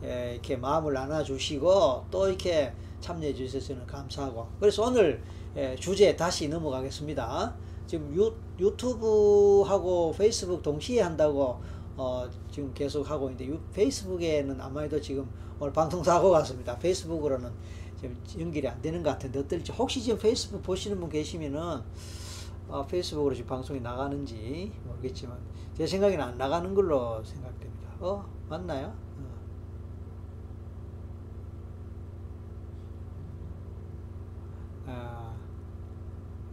[0.02, 5.22] 예, 이렇게 마음을 나눠주시고 또 이렇게 참여해 주셔서 저는 감사하고 그래서 오늘
[5.56, 7.54] 예, 주제 다시 넘어가겠습니다.
[7.86, 11.60] 지금 유, 유튜브하고 페이스북 동시에 한다고
[11.96, 16.78] 어, 지금 계속 하고 있는데 유, 페이스북에는 아마도 지금 오늘 방송 사고 같습니다.
[16.78, 17.50] 페이스북으로는
[18.00, 21.82] 지금 연결이 안 되는 것 같은데 어떨지 혹시 지금 페이스북 보시는 분 계시면은
[22.68, 25.38] 어, 페이스북으로 지금 방송이 나가는지 모르겠지만
[25.74, 27.90] 제 생각에는 안 나가는 걸로 생각됩니다.
[28.00, 28.94] 어 맞나요?
[29.18, 29.40] 어.
[34.86, 35.34] 아,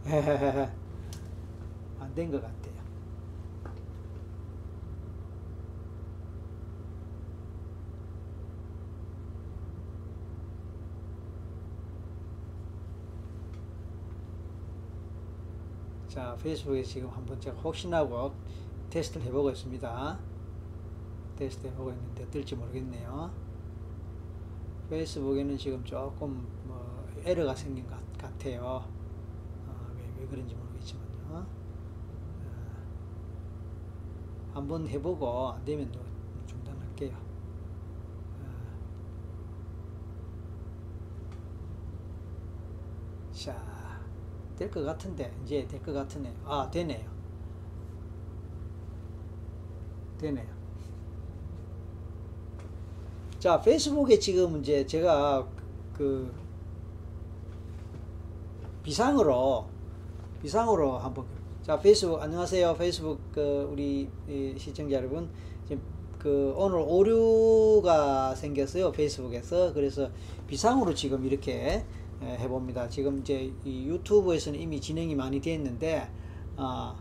[2.00, 2.57] 안된 것 같아.
[16.08, 18.32] 자, 페이스북에 지금 한번 제가 혹시나 하고
[18.88, 20.18] 테스트를 해보고 있습니다.
[21.36, 23.30] 테스트 해보고 있는데 어떨지 모르겠네요.
[24.88, 28.82] 페이스북에는 지금 조금 뭐 에러가 생긴 것 같아요.
[29.66, 31.06] 어, 왜, 왜 그런지 모르겠지만요.
[31.30, 31.46] 어,
[34.54, 35.92] 한번 해보고 안 되면
[36.46, 37.14] 중단할게요.
[38.40, 38.48] 어,
[43.30, 43.78] 자.
[44.58, 46.34] 될 것 같은데 이제 될 것 같으네요.
[46.44, 47.08] 아 되네요.
[50.18, 50.46] 되네요.
[53.38, 55.46] 자 페이스북에 지금 이제 제가
[55.94, 56.32] 그
[58.82, 59.66] 비상으로
[60.42, 61.24] 비상으로 한번
[61.62, 64.08] 자 페이스북 안녕하세요 페이스북 그 우리
[64.58, 65.28] 시청자 여러분
[65.68, 65.80] 지금
[66.18, 70.10] 그 오늘 오류가 생겼어요 페이스북에서 그래서
[70.48, 71.84] 비상으로 지금 이렇게
[72.22, 72.88] 해봅니다.
[72.88, 76.10] 지금 이제 유튜브에서는 이미 진행이 많이 됐는데
[76.56, 76.96] 아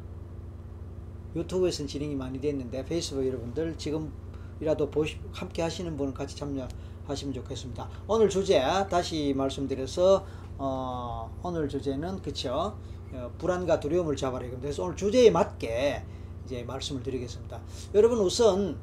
[1.36, 7.90] 유튜브에서는 진행이 많이 됐는데 페이스북 여러분들 지금이라도 보시 함께 하시는 분은 같이 참여하시면 좋겠습니다.
[8.08, 10.26] 오늘 주제 다시 말씀드려서
[10.58, 12.78] 어, 오늘 주제는 그쵸?
[13.14, 14.48] 어, 불안과 두려움을 잡아라.
[14.60, 16.04] 그래서 오늘 주제에 맞게
[16.46, 17.62] 이제 말씀을 드리겠습니다.
[17.94, 18.78] 여러분 우선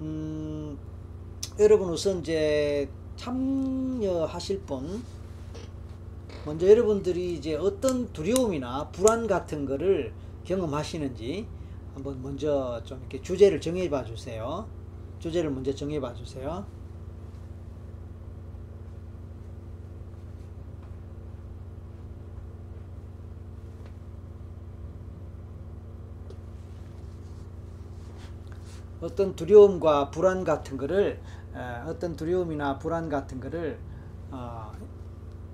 [0.00, 0.76] 음,
[1.58, 5.02] 여러분 우선 이제 참여하실 분
[6.44, 10.12] 먼저 여러분들이 이제 어떤 두려움이나 불안 같은 거를
[10.44, 11.46] 경험하시는지
[11.94, 14.66] 한번 먼저 좀 이렇게 주제를 정해 봐 주세요.
[15.20, 16.66] 주제를 먼저 정해 봐 주세요.
[29.00, 31.20] 어떤 두려움과 불안 같은 거를
[31.86, 33.78] 어떤 두려움이나 불안 같은 거를
[34.30, 34.72] 어,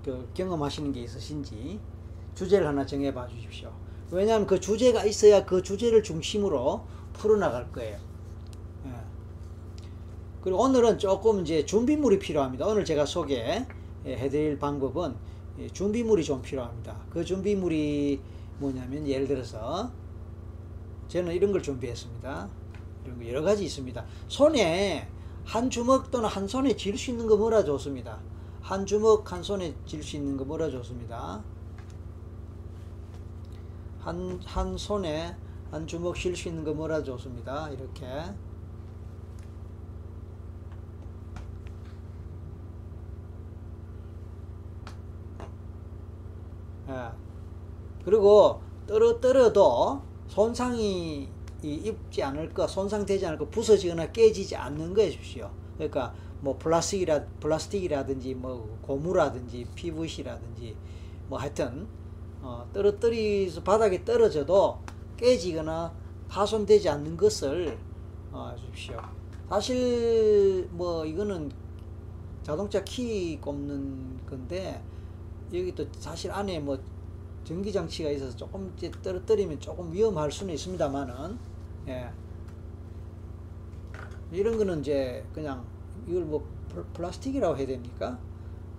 [0.03, 1.79] 그 경험하시는 게 있으신지
[2.35, 3.71] 주제를 하나 정해 봐 주십시오.
[4.09, 7.97] 왜냐하면 그 주제가 있어야 그 주제를 중심으로 풀어나갈 거예요.
[8.85, 8.91] 예.
[10.41, 12.65] 그리고 오늘은 조금 이제 준비물이 필요합니다.
[12.65, 13.67] 오늘 제가 소개해
[14.03, 15.15] 드릴 방법은
[15.73, 16.97] 준비물이 좀 필요합니다.
[17.09, 18.19] 그 준비물이
[18.57, 19.91] 뭐냐면 예를 들어서
[21.07, 22.49] 저는 이런 걸 준비했습니다.
[23.05, 24.03] 이런 거 여러 가지 있습니다.
[24.27, 25.07] 손에
[25.43, 28.19] 한 주먹 또는 한 손에 쥘 수 있는 거 뭐라 좋습니다.
[28.61, 31.43] 한 주먹 한 손에 쥘수 있는 거 뭐라 좋습니다.
[33.99, 35.35] 한, 한 손에
[35.71, 37.69] 한 주먹 쉴 수 있는 거 뭐라 좋습니다.
[37.69, 38.05] 이렇게.
[46.89, 47.11] 예.
[48.03, 51.29] 그리고 떨어뜨려도 손상이
[51.61, 55.49] 입지 않을 거, 손상되지 않을 거, 부서지거나 깨지지 않는 거 해주십시오.
[55.77, 60.75] 그러니까 뭐 플라스틱이라 플라스틱이라든지 뭐 고무라든지 PVC라든지
[61.27, 61.87] 뭐 하여튼
[62.41, 64.79] 어, 떨어뜨리서 바닥에 떨어져도
[65.17, 65.93] 깨지거나
[66.27, 67.77] 파손되지 않는 것을
[68.31, 68.99] 어, 주십시오.
[69.47, 71.51] 사실 뭐 이거는
[72.41, 74.81] 자동차 키 꼽는 건데
[75.53, 76.79] 여기 또 사실 안에 뭐
[77.43, 78.73] 전기 장치가 있어서 조금
[79.03, 81.37] 떨어뜨리면 조금 위험할 수는 있습니다만은
[81.87, 82.09] 예.
[84.31, 85.65] 이런 거는 이제 그냥
[86.07, 86.45] 이걸 뭐
[86.93, 88.19] 플라스틱이라고 해야 됩니까?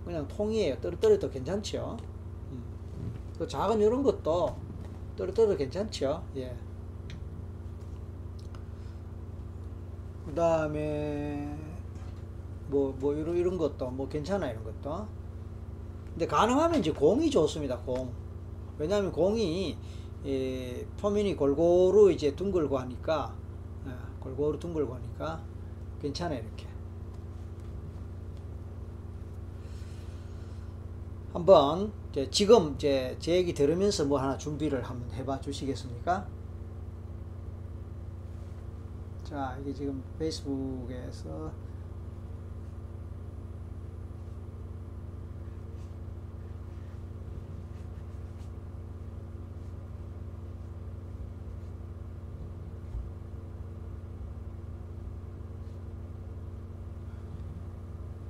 [0.05, 0.79] 그냥 통이에요.
[0.81, 1.97] 떨어뜨려도 괜찮죠.
[2.51, 2.63] 음.
[3.37, 4.55] 그 작은 이런 것도
[5.15, 6.23] 떨어뜨려도 괜찮죠.
[6.35, 6.55] 예.
[10.25, 11.57] 그 다음에
[12.67, 15.07] 뭐, 뭐, 이런, 이런 것도 뭐 괜찮아, 이런 것도.
[16.11, 18.11] 근데 가능하면 이제 공이 좋습니다, 공.
[18.77, 19.77] 왜냐하면 공이,
[20.25, 23.35] 예, 표면이 골고루 이제 둥글고 하니까,
[23.85, 25.43] 예, 골고루 둥글고 하니까
[26.01, 26.72] 괜찮아, 이렇게.
[31.33, 31.91] 한번
[32.29, 36.27] 지금 이제 제 얘기 들으면서 뭐 하나 준비를 한번 해봐 주시겠습니까?
[39.23, 41.51] 자, 이게 지금 페이스북에서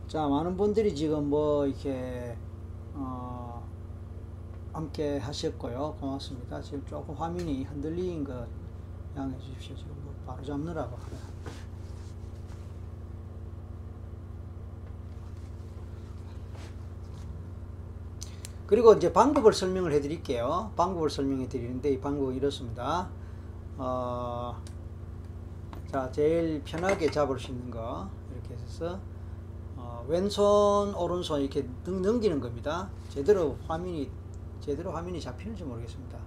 [0.08, 2.38] 자, 많은 분들이 지금 뭐 이렇게
[2.96, 3.68] 어,
[4.72, 5.98] 함께 하셨고요.
[6.00, 6.62] 고맙습니다.
[6.62, 8.46] 지금 조금 화면이 흔들리는 거
[9.16, 9.76] 양해 주십시오.
[9.76, 10.98] 지금 뭐 바로 잡느라고.
[18.66, 20.72] 그리고 이제 방법을 설명을 해 드릴게요.
[20.76, 23.10] 방법을 설명해 드리는데 이 방법은 이렇습니다.
[23.78, 24.60] 어,
[25.92, 29.00] 자, 제일 편하게 잡을 수 있는 거 이렇게 해서
[30.08, 32.90] 왼손 오른손 이렇게 넘기는 겁니다.
[33.10, 34.10] 제대로 화면이
[34.60, 36.18] 제대로 화면이 잡히는지 모르겠습니다.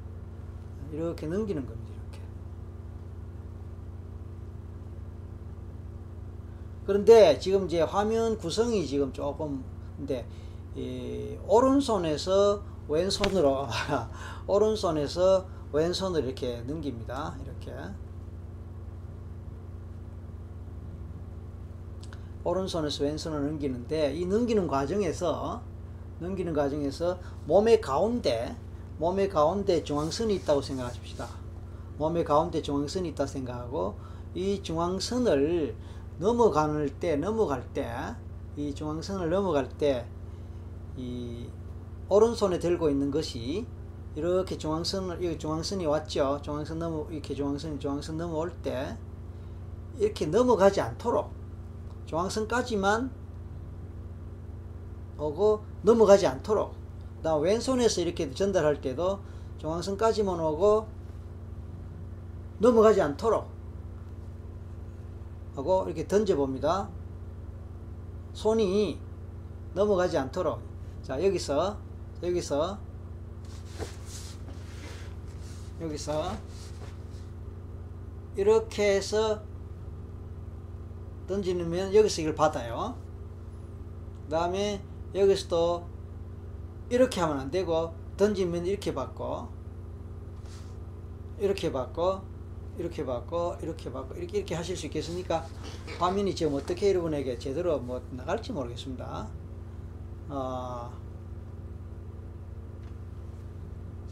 [0.92, 2.20] 이렇게 넘기는 겁니다 이렇게.
[6.86, 9.64] 그런데 지금 이제 화면 구성이 지금 조금
[9.96, 10.26] 근데
[10.74, 13.66] 이 오른손에서 왼손으로
[14.46, 17.72] 오른손에서 왼손으로 이렇게 넘깁니다 이렇게
[22.46, 25.62] 오른손에서 왼손을 넘기는데 이 넘기는 과정에서
[26.20, 28.56] 넘기는 과정에서 몸의 가운데
[28.98, 31.28] 몸의 가운데 중앙선이 있다고 생각하십시다.
[31.98, 33.96] 몸의 가운데 중앙선이 있다 생각하고
[34.34, 35.74] 이 중앙선을
[36.18, 37.86] 넘어갈 때 넘어갈 때
[38.56, 40.06] 이 중앙선을 넘어갈 때
[40.96, 41.46] 이
[42.08, 43.66] 오른손에 들고 있는 것이
[44.14, 46.40] 이렇게 중앙선을 여기 중앙선이 왔죠.
[46.42, 48.96] 중앙선 넘어 이렇게 중앙선이 중앙선 넘어올 때
[49.98, 51.30] 이렇게 넘어가지 않도록
[52.06, 53.10] 중앙선까지만
[55.18, 56.74] 오고 넘어가지 않도록
[57.22, 59.20] 나 왼손에서 이렇게 전달할 때도
[59.58, 60.86] 중앙선까지만 오고
[62.58, 63.48] 넘어가지 않도록
[65.56, 66.88] 하고 이렇게 던져 봅니다.
[68.34, 69.00] 손이
[69.74, 70.60] 넘어가지 않도록
[71.02, 71.78] 자 여기서
[72.22, 72.78] 여기서
[75.80, 76.32] 여기서
[78.36, 79.40] 이렇게 해서
[81.26, 82.96] 던지면 여기서 이걸 받아요.
[84.24, 84.82] 그 다음에
[85.14, 85.86] 여기서도
[86.90, 89.48] 이렇게 하면 안 되고 던지면 이렇게 받고
[91.38, 92.20] 이렇게 받고
[92.78, 95.46] 이렇게 받고 이렇게 받고 이렇게 이렇게 하실 수 있겠습니까?
[95.98, 99.28] 화면이 지금 어떻게 여러분에게 제대로 뭐 나갈지 모르겠습니다.
[100.28, 100.92] 어,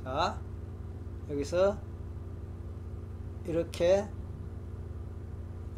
[0.03, 0.39] 자
[1.31, 1.77] 여기서
[3.47, 4.09] 이렇게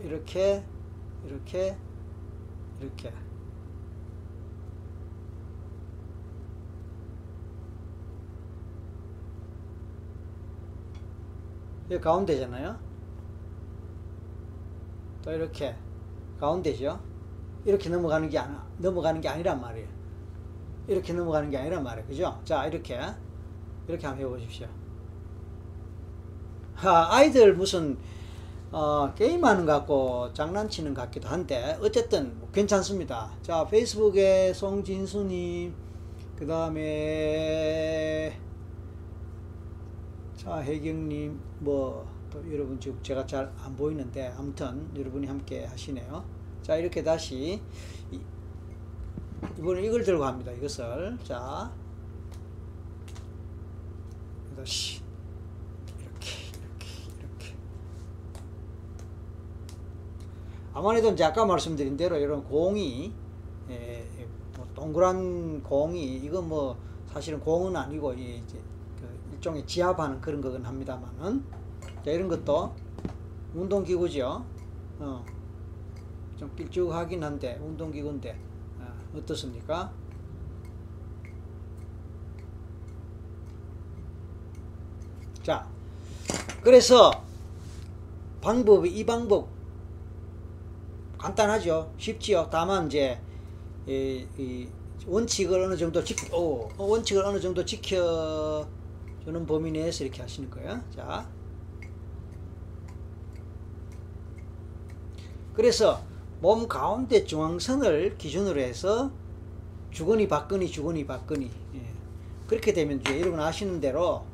[0.00, 0.64] 이렇게
[1.26, 1.76] 이렇게
[2.80, 3.12] 이렇게
[11.90, 12.76] 여기 가운데잖아요.
[15.22, 15.74] 또 이렇게
[16.40, 17.00] 가운데죠.
[17.64, 19.88] 이렇게 넘어가는 게 아니, 넘어가는 게 아니란 말이에요.
[20.88, 22.06] 이렇게 넘어가는 게 아니란 말이에요.
[22.08, 22.40] 그죠?
[22.44, 23.00] 자, 이렇게
[23.88, 24.68] 이렇게 한번 해보십시오.
[26.74, 27.96] 하, 아이들 무슨
[28.78, 33.30] 어, 게임하는 것 같고 장난치는 것 같기도 한데 어쨌든 뭐 괜찮습니다.
[33.42, 35.72] 자 페이스북에 송진수님
[36.36, 38.38] 그 다음에
[40.36, 46.24] 자 혜경님 뭐 또 여러분 지금 제가 잘 안 보이는데 아무튼 여러분이 함께 하시네요.
[46.62, 47.62] 자 이렇게 다시
[48.10, 48.20] 이,
[49.58, 50.52] 이번에 이걸 들고 갑니다.
[50.52, 51.72] 이것을 자
[54.56, 55.00] 다시
[60.76, 63.10] 아무래도 이제 아까 말씀드린 대로 이런 공이
[63.70, 64.06] 예,
[64.58, 66.76] 뭐 동그란 공이 이건 뭐
[67.10, 68.60] 사실은 공은 아니고 이제
[69.00, 71.42] 그 일종의 지압하는 그런 거긴 합니다만은
[72.04, 72.74] 자, 이런 것도
[73.54, 74.44] 운동기구죠.
[74.98, 75.24] 어,
[76.36, 78.38] 좀 길쭉하긴 한데 운동기구인데
[78.78, 79.90] 어, 어떻습니까?
[85.42, 85.66] 자,
[86.62, 87.10] 그래서
[88.42, 89.55] 방법이 이 방법
[91.26, 91.92] 간단하죠.
[91.98, 92.48] 쉽지요.
[92.52, 93.18] 다만 이제
[93.86, 94.68] 이, 이
[95.06, 98.66] 원칙을 어느 정도 지키 오, 원칙을 어느 정도 지켜
[99.24, 100.80] 주는 범위 내에서 이렇게 하시는 거예요.
[100.94, 101.28] 자.
[105.52, 106.00] 그래서
[106.40, 109.10] 몸 가운데 중앙선을 기준으로 해서
[109.90, 111.82] 주거니 받거니 주거니 받거니 예.
[112.46, 114.24] 그렇게 되면 이제 여러분 아시는 대로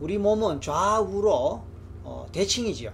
[0.00, 1.62] 우리 몸은 좌우로
[2.02, 2.92] 어, 대칭이죠.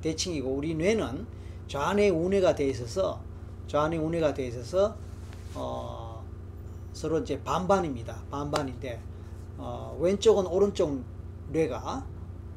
[0.00, 1.33] 대칭이고 우리 뇌는
[1.68, 3.20] 좌뇌 우뇌가 돼 있어서
[3.66, 4.96] 좌뇌 우뇌가 돼 있어서
[5.54, 6.22] 어,
[6.92, 8.22] 서로 이제 반반입니다.
[8.30, 9.00] 반반인데
[9.58, 11.02] 어, 왼쪽은 오른쪽
[11.50, 12.04] 뇌가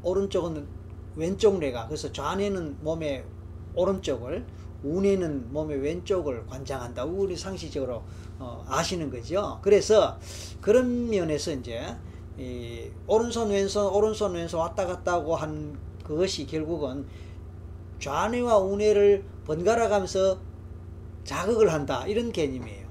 [0.04, 0.68] 오른쪽은
[1.16, 3.26] 왼쪽 뇌가 그래서 좌뇌는 몸의
[3.76, 4.46] 오른쪽을
[4.84, 7.04] 우뇌는 몸의 왼쪽을 관장한다.
[7.06, 8.04] 우리 상식적으로
[8.40, 9.60] 어, 아시는 거죠.
[9.62, 10.20] 그래서
[10.62, 11.96] 그런 면에서 이제
[12.38, 17.06] 이 오른손 왼손 오른손 왼손 왔다 갔다 하고 한 그것이 결국은
[18.00, 20.40] 좌뇌와 우뇌를 번갈아 가면서
[21.24, 22.06] 자극을 한다.
[22.08, 22.88] 이런 개념이에요.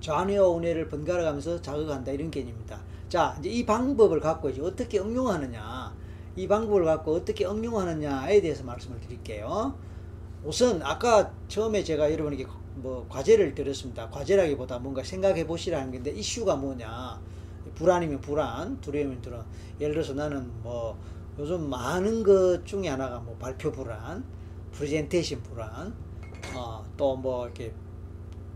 [0.00, 2.12] 좌뇌와 우뇌를 번갈아 가면서 자극한다.
[2.12, 2.80] 이런 개념입니다.
[3.08, 5.94] 자, 이제 이 방법을 갖고 이제 어떻게 응용하느냐.
[6.36, 9.74] 이 방법을 갖고 어떻게 응용하느냐에 대해서 말씀을 드릴게요.
[10.44, 14.08] 우선 아까 처음에 제가 여러분에게 뭐 과제를 드렸습니다.
[14.10, 17.18] 과제라기보다 뭔가 생각해 보시라는 건데 이슈가 뭐냐.
[17.74, 19.44] 불안이면 불안, 두려움이면 두려움.
[19.80, 20.96] 예를 들어서 나는 뭐
[21.38, 24.24] 요즘 많은 것 중에 하나가 뭐 발표 불안,
[24.72, 25.94] 프레젠테이션 불안,
[26.54, 27.72] 어, 또 뭐 이렇게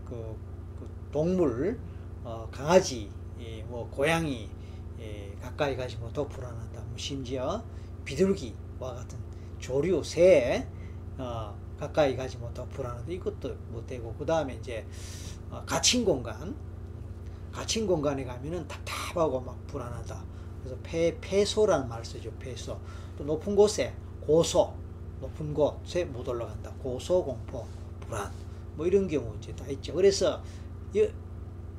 [0.05, 0.35] 그,
[0.79, 1.79] 그 동물,
[2.23, 3.09] 어, 강아지,
[3.39, 4.49] 예, 뭐 고양이
[4.99, 6.81] 예, 가까이 가시면 더 불안하다.
[6.81, 7.63] 뭐 심지어
[8.05, 9.17] 비둘기와 같은
[9.59, 10.67] 조류, 새
[11.17, 13.11] 어, 가까이 가지 못하고 불안하다.
[13.11, 14.85] 이것도 못 되고 그 다음에 이제
[15.51, 16.55] 어, 갇힌 공간,
[17.51, 20.23] 갇힌 공간에 가면은 답답하고 막 불안하다.
[20.63, 22.31] 그래서 폐, 폐소라는 말을 쓰죠.
[22.39, 22.77] 폐소.
[23.17, 24.73] 또 높은 곳에 고소,
[25.19, 26.71] 높은 곳에 못 올라간다.
[26.81, 27.65] 고소, 공포,
[28.01, 28.31] 불안.
[28.75, 29.93] 뭐 이런 경우 이제 다 있죠.
[29.93, 30.41] 그래서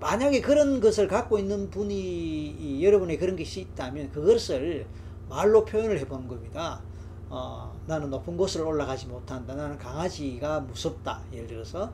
[0.00, 4.86] 만약에 그런 것을 갖고 있는 분이 여러분의 그런 것이 있다면 그것을
[5.28, 6.82] 말로 표현을 해보는 겁니다.
[7.28, 9.54] 어, 나는 높은 곳을 올라가지 못한다.
[9.54, 11.22] 나는 강아지가 무섭다.
[11.32, 11.92] 예를 들어서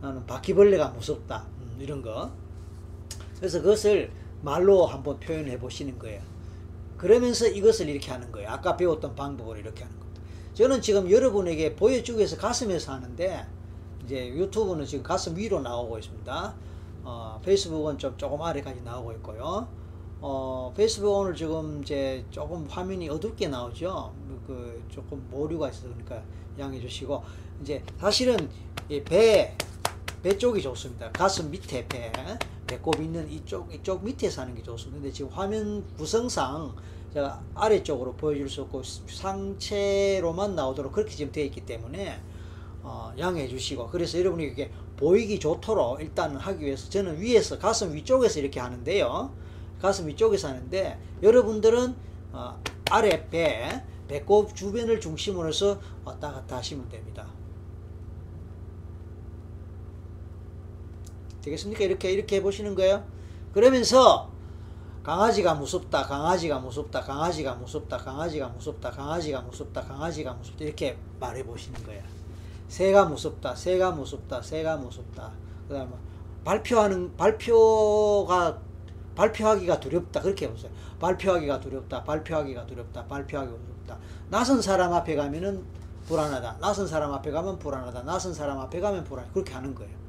[0.00, 1.46] 나는 바퀴벌레가 무섭다.
[1.60, 2.30] 음, 이런 거.
[3.38, 4.12] 그래서 그것을
[4.46, 6.22] 말로 한번 표현해 보시는 거예요.
[6.96, 8.48] 그러면서 이것을 이렇게 하는 거예요.
[8.48, 10.22] 아까 배웠던 방법으로 이렇게 하는 겁니다.
[10.54, 13.44] 저는 지금 여러분에게 보여주기 위해서 가슴에서 하는데
[14.04, 16.54] 이제 유튜브는 지금 가슴 위로 나오고 있습니다.
[17.02, 19.66] 어, 페이스북은 좀 조금 아래까지 나오고 있고요.
[20.20, 24.12] 어, 페이스북 오늘 지금 이제 조금 화면이 어둡게 나오죠.
[24.46, 26.22] 그 조금 오류가 있어서 그러니까
[26.56, 27.22] 양해 주시고
[27.62, 28.48] 이제 사실은
[29.04, 29.56] 배,
[30.26, 31.12] 배 쪽이 좋습니다.
[31.12, 32.10] 가슴 밑에 배,
[32.66, 35.00] 배꼽 있는 이쪽, 이쪽 밑에 사는 게 좋습니다.
[35.00, 36.74] 근데 지금 화면 구성상
[37.14, 42.20] 제가 아래쪽으로 보여줄 수 없고 상체로만 나오도록 그렇게 지금 되어 있기 때문에
[42.82, 48.40] 어, 양해해 주시고 그래서 여러분이 이게 보이기 좋도록 일단 하기 위해서 저는 위에서 가슴 위쪽에서
[48.40, 49.32] 이렇게 하는데요.
[49.80, 51.94] 가슴 위쪽에서 하는데 여러분들은
[52.32, 52.60] 어,
[52.90, 57.28] 아래 배 배꼽 주변을 중심으로 해서 왔다 갔다 하시면 됩니다.
[61.46, 61.84] 되겠습니까?
[61.84, 63.04] 이렇게 이렇게 해보시는 거예요.
[63.52, 64.30] 그러면서
[65.02, 71.82] 강아지가 무섭다, 강아지가 무섭다, 강아지가 무섭다, 강아지가 무섭다, 강아지가 무섭다, 강아지가 무섭다 이렇게 말해 보시는
[71.84, 72.02] 거예요.
[72.68, 75.30] 새가 무섭다, 새가 무섭다, 새가 무섭다.
[75.68, 75.92] 그다음에
[76.44, 78.58] 발표하는 발표가
[79.14, 80.70] 발표하기가 두렵다 그렇게 해보세요.
[80.98, 83.98] 발표하기가 두렵다, 발표하기가 두렵다, 발표하기가 두렵다.
[84.28, 85.64] 낯선 사람 앞에 가면은
[86.06, 86.58] 불안하다.
[86.60, 88.02] 낯선 사람 앞에 가면 불안하다.
[88.02, 89.30] 낯선 사람 앞에 가면 불안해.
[89.32, 90.05] 그렇게 하는 거예요.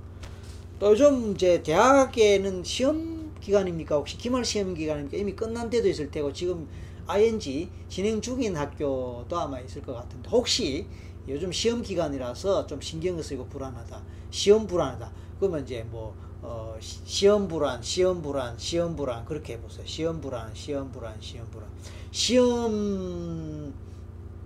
[0.80, 3.96] 또 요즘 이제 대학에는 시험 기간입니까?
[3.96, 5.18] 혹시 기말 시험 기간입니까?
[5.18, 6.68] 이미 끝난 데도 있을 테고 지금
[7.08, 10.88] ING 진행 중인 학교도 아마 있을 것 같은데 혹시
[11.28, 14.04] 요즘 시험 기간이라서 좀 신경을 쓰이고 불안하다.
[14.30, 15.12] 시험 불안하다.
[15.40, 19.86] 그러면 이제 뭐 어, 시험 불안, 시험 불안, 시험 불안 그렇게 해보세요.
[19.88, 21.68] 시험 불안, 시험 불안, 시험 불안.
[22.12, 22.72] 시험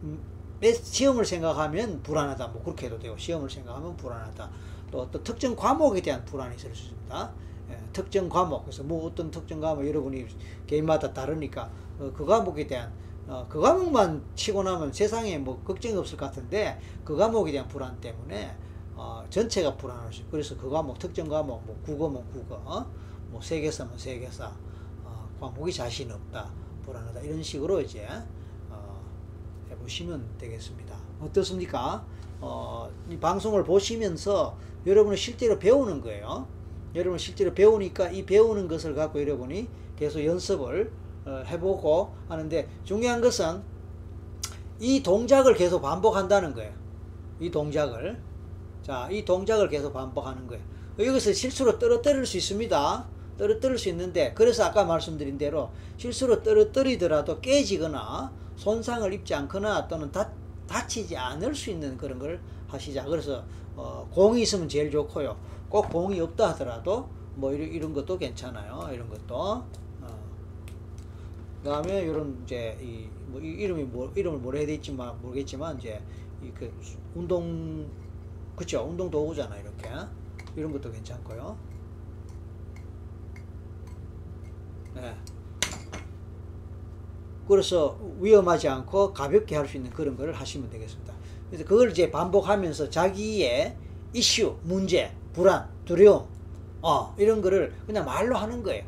[0.03, 0.21] 음,
[0.63, 2.47] 시험을 생각하면 불안하다.
[2.47, 4.49] 뭐 그렇게 해도 되고 시험을 생각하면 불안하다.
[4.91, 7.31] 또 어떤 특정 과목에 대한 불안이 있을 수 있습니다.
[7.71, 10.25] 예, 특정 과목 그래서 뭐 어떤 특정 과목 여러분이
[10.67, 12.91] 개인마다 다르니까 어, 그 과목에 대한
[13.27, 17.99] 어, 그 과목만 치고 나면 세상에 뭐 걱정이 없을 것 같은데 그 과목에 대한 불안
[18.01, 18.55] 때문에
[18.95, 22.85] 어, 전체가 불안할 수 그래서 그 과목 특정 과목 뭐 국어면 국어 어?
[23.29, 24.51] 뭐 세계사면 세계사
[25.05, 26.51] 어, 과목이 자신 없다
[26.83, 28.05] 불안하다 이런 식으로 이제
[28.69, 29.01] 어,
[29.69, 32.03] 해보시면 되겠습니다 어떻습니까
[32.41, 36.47] 어, 이 방송을 보시면서 여러분은 실제로 배우는 거예요
[36.95, 40.91] 여러분 실제로 배우니까 이 배우는 것을 갖고 여러분이 계속 연습을
[41.25, 43.61] 어, 해보고 하는데 중요한 것은
[44.79, 46.73] 이 동작을 계속 반복한다는 거예요.
[47.39, 48.19] 이 동작을.
[48.81, 50.63] 자, 이 동작을 계속 반복하는 거예요.
[50.97, 53.07] 여기서 실수로 떨어뜨릴 수 있습니다.
[53.37, 60.31] 떨어뜨릴 수 있는데, 그래서 아까 말씀드린 대로 실수로 떨어뜨리더라도 깨지거나 손상을 입지 않거나 또는 다,
[60.67, 63.05] 다치지 않을 수 있는 그런 걸 하시자.
[63.05, 63.43] 그래서
[63.75, 65.35] 어, 공이 있으면 제일 좋고요.
[65.69, 68.89] 꼭 공이 없다 하더라도 뭐 이런, 이런 것도 괜찮아요.
[68.91, 69.63] 이런 것도.
[71.63, 76.01] 그다음에 이런 이제 이뭐 이름이 뭐 이름을 뭐라 해야 될지만 모르겠지만 이제
[76.43, 76.73] 이 그
[77.13, 77.87] 운동
[78.55, 79.87] 그쵸 운동 도구잖아 이렇게
[80.55, 81.55] 이런 것도 괜찮고요.
[84.95, 85.15] 네.
[87.47, 91.13] 그래서 위험하지 않고 가볍게 할 수 있는 그런 거를 하시면 되겠습니다.
[91.51, 93.75] 그래서 그걸 이제 반복하면서 자기의
[94.13, 96.25] 이슈, 문제, 불안, 두려움,
[96.81, 98.85] 어, 이런 거를 그냥 말로 하는 거예요.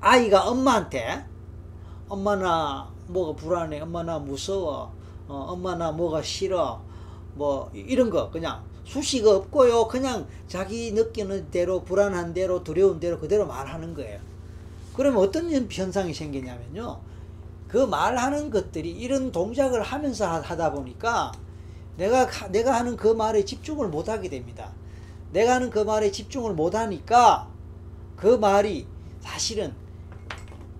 [0.00, 1.24] 아이가 엄마한테
[2.08, 4.92] 엄마 나 뭐가 불안해 엄마 나 무서워
[5.28, 6.80] 어, 엄마 나 뭐가 싫어
[7.34, 9.88] 뭐 이런 거 그냥 수식 없고요.
[9.88, 14.18] 그냥 자기 느끼는 대로 불안한 대로 두려운 대로 그대로 말하는 거예요.
[14.94, 17.00] 그러면 어떤 현상이 생기냐면요
[17.74, 21.32] 그 말하는 것들이 이런 동작을 하면서 하다 보니까
[21.96, 24.70] 내가 내가 하는 그 말에 집중을 못 하게 됩니다
[25.32, 27.48] 내가 하는 그 말에 집중을 못 하니까
[28.14, 28.86] 그 말이
[29.18, 29.74] 사실은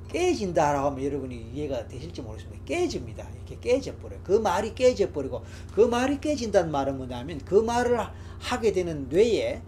[0.09, 2.65] 깨진다라고 하면 여러분이 이해가 되실지 모르겠습니다.
[2.65, 3.27] 깨집니다.
[3.35, 4.21] 이렇게 깨져버려요.
[4.23, 5.43] 그 말이 깨져버리고
[5.75, 7.99] 그 말이 깨진다는 말은 뭐냐면 그 말을
[8.39, 9.63] 하게 되는 뇌에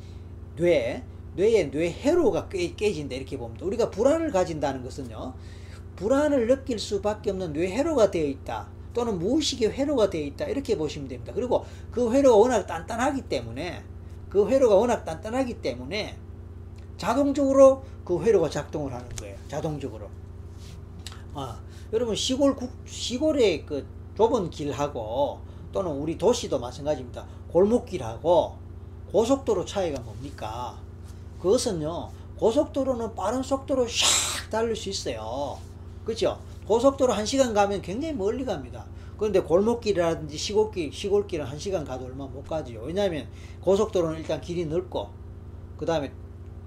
[0.54, 1.02] 뇌
[1.34, 3.66] 뇌의 뇌회로가 깨, 깨진다 이렇게 봅니다.
[3.66, 5.34] 우리가 불안을 가진다는 것은요.
[5.96, 8.68] 불안을 느낄 수밖에 없는 뇌회로가 되어 있다.
[8.94, 10.46] 또는 무의식의 회로가 되어 있다.
[10.46, 11.32] 이렇게 보시면 됩니다.
[11.34, 13.82] 그리고 그 회로가 워낙 단단하기 때문에
[14.30, 16.16] 그 회로가 워낙 단단하기 때문에
[16.96, 19.36] 자동적으로 그 회로가 작동을 하는 거예요.
[19.48, 20.08] 자동적으로.
[21.34, 21.60] 아,
[21.92, 23.86] 여러분 시골 국, 시골의 그
[24.16, 25.40] 좁은 길하고
[25.72, 27.26] 또는 우리 도시도 마찬가지입니다.
[27.48, 28.56] 골목길하고
[29.12, 30.78] 고속도로 차이가 뭡니까?
[31.40, 35.58] 그것은요 고속도로는 빠른 속도로 샥 달릴 수 있어요.
[36.06, 36.38] 그죠?
[36.66, 38.86] 고속도로 1시간 가면 굉장히 멀리 갑니다.
[39.18, 42.82] 그런데 골목길이라든지 시골길, 시골길은 1시간 가도 얼마 못 가지요.
[42.82, 43.26] 왜냐하면
[43.60, 45.08] 고속도로는 일단 길이 넓고,
[45.76, 46.12] 그 다음에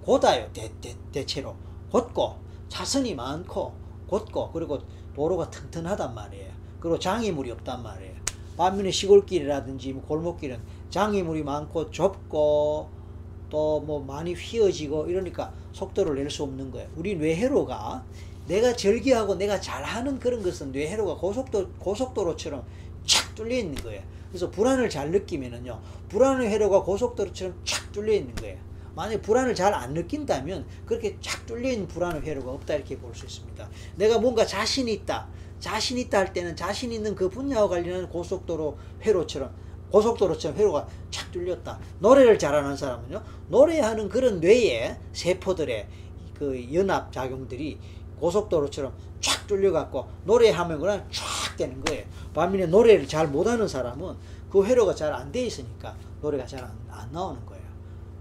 [0.04, 1.56] 고다요, 대, 대, 대체로.
[1.92, 2.36] 곧고,
[2.68, 3.74] 차선이 많고,
[4.08, 4.80] 곧고, 그리고
[5.16, 6.52] 도로가 튼튼하단 말이에요.
[6.80, 8.16] 그리고 장애물이 없단 말이에요.
[8.58, 10.60] 반면에 시골길이라든지 뭐 골목길은
[10.90, 12.90] 장애물이 많고 좁고
[13.50, 16.88] 또 뭐 많이 휘어지고 이러니까 속도를 낼 수 없는 거예요.
[16.96, 18.04] 우리 뇌회로가
[18.50, 22.66] 내가 절기하고 내가 잘하는 그런 것은 뇌회로가 고속도 고속도로처럼
[23.06, 24.02] 착 뚫려 있는 거예요.
[24.30, 25.80] 그래서 불안을 잘 느끼면은요,
[26.10, 28.58] 불안의 회로가 고속도로처럼 착 뚫려 있는 거예요.
[28.96, 33.26] 만약 불안을 잘 안 느낀다면 그렇게 착 뚫려 있는 불안의 회로가 없다 이렇게 볼 수
[33.26, 33.70] 있습니다.
[33.96, 35.28] 내가 뭔가 자신이 있다,
[35.60, 39.54] 자신 있다 할 때는 자신 있는 그 분야와 관련한 고속도로 회로처럼
[39.92, 41.80] 고속도로처럼 회로가 착 뚫렸다.
[42.00, 45.88] 노래를 잘하는 사람은요, 노래하는 그런 뇌의 세포들의
[46.34, 47.78] 그 연합 작용들이
[48.20, 52.06] 고속도로처럼 쫙 뚫려갖고 노래하면 그냥 쫙 되는 거예요.
[52.34, 54.16] 반면에 노래를 잘 못하는 사람은
[54.50, 57.60] 그 회로가 잘 안 돼 있으니까 노래가 잘안 안 나오는 거예요.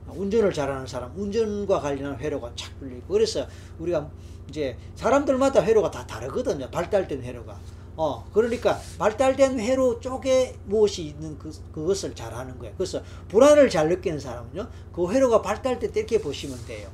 [0.08, 3.46] 운전을 잘하는 사람, 운전과 관련한 회로가 착 뚫리고 그래서
[3.78, 4.08] 우리가
[4.48, 6.70] 이제 사람들마다 회로가 다 다르거든요.
[6.70, 7.58] 발달된 회로가.
[7.96, 12.72] 어, 그러니까 발달된 회로 쪽에 무엇이 있는 그, 그것을 잘 하는 거예요.
[12.78, 16.88] 그래서 불안을 잘 느끼는 사람은요, 그 회로가 발달된 때 이렇게 보시면 돼요.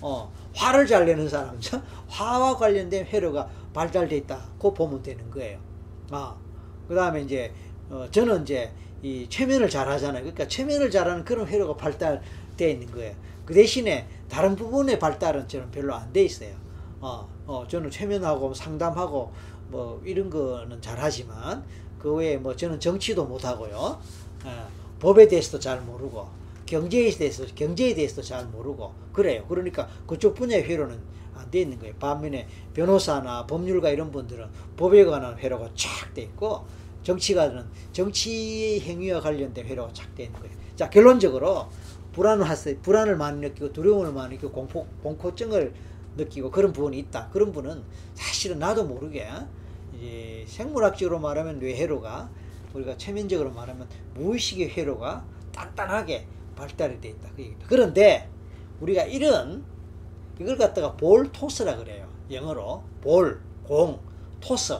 [0.00, 1.60] 어, 화를 잘 내는 사람은요,
[2.08, 4.44] 화와 관련된 회로가 발달돼 있다.
[4.58, 5.58] 고 보면 되는 거예요.
[6.10, 6.34] 아,
[6.88, 7.52] 그 다음에 이제,
[7.90, 8.72] 어, 저는 이제
[9.02, 10.22] 이 최면을 잘 하잖아요.
[10.22, 13.14] 그러니까 최면을 잘하는 그런 회로가 발달되어 있는 거예요.
[13.44, 16.54] 그 대신에 다른 부분의 발달은 저는 별로 안 돼 있어요.
[17.00, 19.32] 어, 어, 저는 최면하고 상담하고
[19.68, 21.64] 뭐 이런 거는 잘 하지만
[21.98, 24.00] 그 외에 뭐 저는 정치도 못 하고요.
[24.44, 24.68] 어,
[24.98, 26.26] 법에 대해서도 잘 모르고
[26.66, 29.44] 경제에 대해서 경제에 대해서도 잘 모르고 그래요.
[29.48, 31.00] 그러니까 그쪽 분야의 회로는
[31.34, 31.94] 안 돼 있는 거예요.
[31.98, 36.66] 반면에 변호사나 법률가 이런 분들은 법에 관한 회로가 쫙 돼 있고
[37.02, 40.54] 정치가는 정치 행위와 관련된 회로가 쫙 돼 있는 거예요.
[40.74, 41.68] 자 결론적으로
[42.12, 42.76] 불안을 하세요.
[42.82, 45.74] 불안을 많이 느끼고 두려움을 많이 느끼고 공포 공포증을
[46.16, 47.28] 느끼고 그런 부분이 있다.
[47.28, 47.82] 그런 분은
[48.14, 49.28] 사실은 나도 모르게
[49.94, 52.30] 이제 생물학적으로 말하면 뇌 회로가
[52.74, 56.26] 우리가 체면적으로 말하면 무의식의 회로가 단단하게
[56.56, 57.30] 발달이 돼 있다.
[57.68, 58.28] 그런데
[58.80, 59.64] 우리가 이런
[60.40, 62.08] 이걸 갖다가 볼 토스라 그래요.
[62.30, 64.00] 영어로 볼, 공,
[64.40, 64.76] 토스.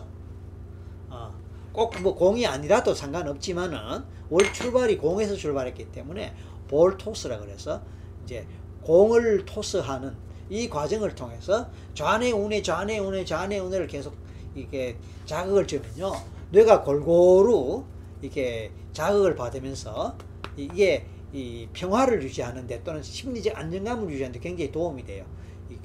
[1.09, 1.35] 어,
[1.73, 6.35] 꼭뭐 공이 아니라도 상관없지만은 월 출발이 공에서 출발했기 때문에
[6.69, 7.81] 볼 토스라 그래서
[8.25, 8.47] 이제
[8.83, 10.17] 공을 토스하는
[10.49, 14.17] 이 과정을 통해서 좌뇌 우뇌 좌뇌 우뇌 좌뇌 우뇌를 계속
[14.55, 14.97] 이렇게
[15.27, 16.13] 자극을 주면요
[16.51, 17.85] 뇌가 골고루
[18.23, 20.17] 이렇게 자극을 받으면서
[20.57, 21.07] 이게
[21.37, 25.27] 이 평화를 유지하는데 또는 심리적 안정감을 유지하는데 굉장히 도움이 돼요.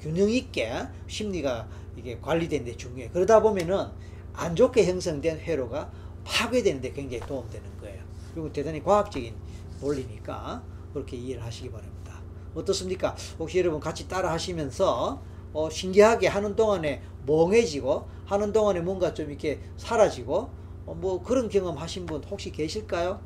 [0.00, 0.72] 균형 있게
[1.06, 3.10] 심리가 이게 관리되는데 중요해.
[3.10, 3.88] 그러다 보면은
[4.32, 5.92] 안 좋게 형성된 회로가
[6.24, 8.02] 파괴되는데 굉장히 도움되는 거예요.
[8.32, 9.34] 그리고 대단히 과학적인
[9.82, 10.62] 원리니까
[10.94, 12.22] 그렇게 이해를 하시기 바랍니다.
[12.54, 13.14] 어떻습니까?
[13.38, 15.22] 혹시 여러분 같이 따라 하시면서
[15.52, 20.50] 어, 신기하게 하는 동안에 멍해지고 하는 동안에 뭔가 좀 이렇게 사라지고
[20.86, 23.20] 어, 뭐 그런 경험 하신 분 혹시 계실까요?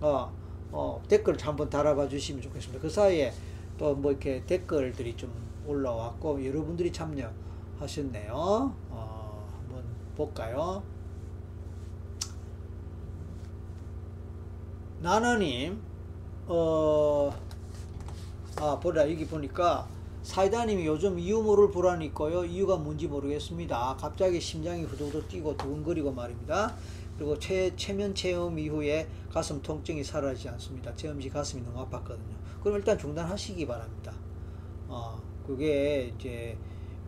[0.00, 0.32] 어,
[0.78, 2.82] 어, 댓글 한번 달아봐 주시면 좋겠습니다.
[2.82, 3.32] 그 사이에
[3.78, 5.32] 또 뭐 이렇게 댓글들이 좀
[5.66, 8.32] 올라왔고 여러분들이 참여하셨네요.
[8.34, 9.84] 어, 한번
[10.16, 10.82] 볼까요?
[15.00, 15.80] 나나님,
[16.46, 17.30] 어,
[18.60, 19.86] 아, 보라, 여기 보니까
[20.22, 22.44] 사이다님이 요즘 이유 모를 불안이 있고요.
[22.44, 23.96] 이유가 뭔지 모르겠습니다.
[23.98, 26.74] 갑자기 심장이 후두둑 뛰고 두근거리고 말입니다.
[27.16, 30.94] 그리고 체, 체면 체험 이후에 가슴 통증이 사라지지 않습니다.
[30.94, 32.36] 체험 시 가슴이 너무 아팠거든요.
[32.62, 34.12] 그럼 일단 중단하시기 바랍니다.
[34.88, 36.56] 어, 그게 이제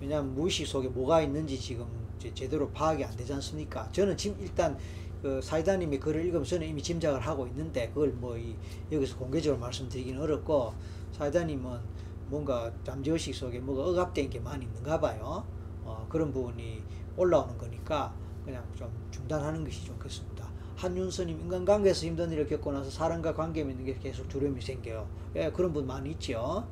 [0.00, 1.86] 왜냐하면 무의식 속에 뭐가 있는지 지금
[2.34, 3.90] 제대로 파악이 안 되지 않습니까?
[3.92, 4.76] 저는 지금 일단
[5.22, 8.56] 그 사이다님이 글을 읽으면서 저는 이미 짐작을 하고 있는데 그걸 뭐 이,
[8.90, 10.72] 여기서 공개적으로 말씀드리기는 어렵고
[11.12, 11.80] 사이다님은
[12.28, 15.44] 뭔가 잠재의식 속에 뭐가 억압된 게 많이 있는가 봐요.
[15.84, 16.82] 어, 그런 부분이
[17.16, 18.14] 올라오는 거니까
[18.49, 20.49] 그냥 좀 중단하는 것이 좋겠습니다.
[20.76, 25.07] 한윤서님 인간관계에서 힘든 일을 겪고 나서 사람과 관계 맺는 게 계속 두려움이 생겨요.
[25.36, 26.66] 예, 그런 분 많이 있죠.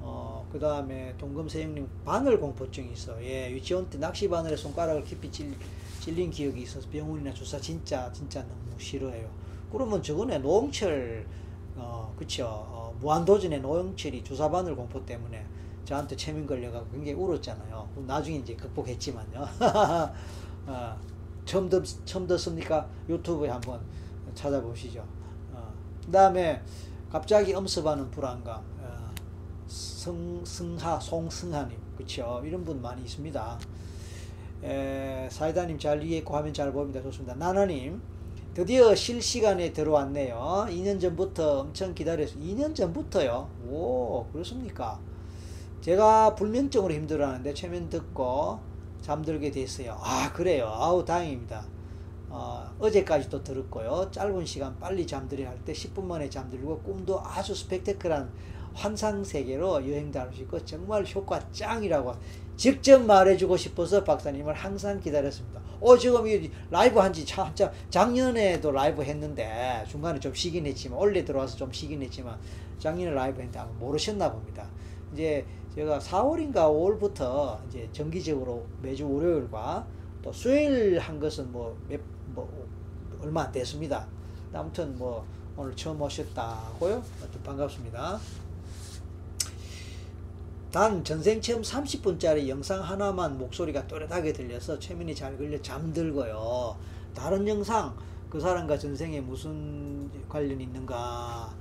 [0.00, 3.24] 어, 그 다음에 동금세영님 바늘 공포증이 있어.
[3.24, 5.54] 예, 유치원 때 낚시 바늘에 손가락을 깊이 찔,
[6.00, 9.30] 찔린 기억이 있어서 병원이나 주사 진짜 진짜 너무 싫어해요.
[9.72, 11.26] 그러면 저거네 노홍철
[11.76, 12.44] 어, 그쵸.
[12.46, 15.46] 어, 무한도전의 노홍철이 주사 바늘 공포 때문에
[15.86, 17.88] 저한테 체면 걸려가고 굉장히 울었잖아요.
[18.06, 19.48] 나중에 이제 극복했지만요.
[20.68, 20.94] 어,
[21.46, 22.86] 처음 듣, 처음 듣습니까?
[23.08, 23.80] 유튜브에 한번
[24.34, 25.02] 찾아보시죠.
[25.52, 25.72] 어,
[26.04, 26.62] 그 다음에
[27.10, 28.62] 갑자기 엄습하는 불안감.
[28.78, 29.14] 어,
[29.66, 32.42] 성, 승하, 송승하님, 그쵸.
[32.44, 33.58] 이런 분 많이 있습니다.
[34.64, 37.02] 에, 사이다님 잘 이해했고 화면 잘 보입니다.
[37.02, 37.34] 좋습니다.
[37.34, 38.02] 나나님,
[38.52, 40.66] 드디어 실시간에 들어왔네요.
[40.68, 43.48] 2년 전부터 엄청 기다려서 2년 전부터요.
[43.68, 44.98] 오, 그렇습니까?
[45.80, 48.58] 제가 불면증으로 힘들어하는데 최면 듣고
[49.02, 49.96] 잠들게 됐어요.
[50.00, 50.66] 아, 그래요.
[50.68, 51.64] 아우, 다행입니다.
[52.30, 54.10] 어, 어제까지 또 들었고요.
[54.10, 58.30] 짧은 시간 빨리 잠들어야 할때 10분 만에 잠들고 꿈도 아주 스펙테클한
[58.74, 62.14] 환상 세계로 여행도 할 수 있고 정말 효과 짱이라고
[62.56, 65.60] 직접 말해주고 싶어서 박사님을 항상 기다렸습니다.
[65.80, 67.52] 어 지금 이 라이브 한지 참
[67.88, 72.38] 작년에도 라이브 했는데 중간에 좀 쉬긴 했지만 원래 들어와서 좀 쉬긴 했지만
[72.78, 74.68] 작년에 라이브 했는데 아마 모르셨나 봅니다.
[75.12, 75.44] 이제
[75.78, 79.86] 제가 4월인가 5월부터 이제 정기적으로 매주 월요일과
[80.20, 82.00] 또 수요일 한 것은 뭐, 몇,
[82.34, 82.66] 뭐
[83.22, 84.04] 얼마 안 됐습니다.
[84.52, 85.24] 아무튼 뭐
[85.56, 87.00] 오늘 처음 오셨다고요?
[87.44, 88.18] 반갑습니다.
[90.72, 96.76] 단 전생 체험 30분짜리 영상 하나만 목소리가 또렷하게 들려서 최면이 잘 걸려 잠들고요.
[97.14, 97.96] 다른 영상
[98.28, 101.54] 그 사람과 전생에 무슨 관련이 있는가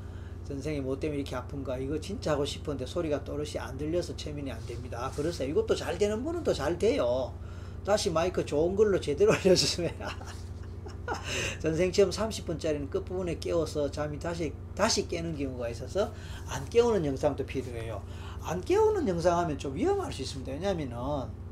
[0.48, 4.66] 전생에 뭐 때문에 이렇게 아픈가 이거 진짜 하고 싶은데 소리가 또렷이 안 들려서 최면이 안
[4.66, 5.12] 됩니다.
[5.14, 5.50] 그러세요.
[5.50, 7.34] 이것도 잘 되는 분은 또 잘 돼요.
[7.86, 9.92] 다시 마이크 좋은 걸로 제대로 알려주시면
[11.60, 16.14] 전생 체험 30분짜리는 끝부분에 깨워서 잠이 다시 다시 깨는 경우가 있어서
[16.48, 18.02] 안 깨우는 영상도 필요해요.
[18.42, 20.52] 안 깨우는 영상 하면 좀 위험할 수 있습니다.
[20.54, 20.96] 왜냐면은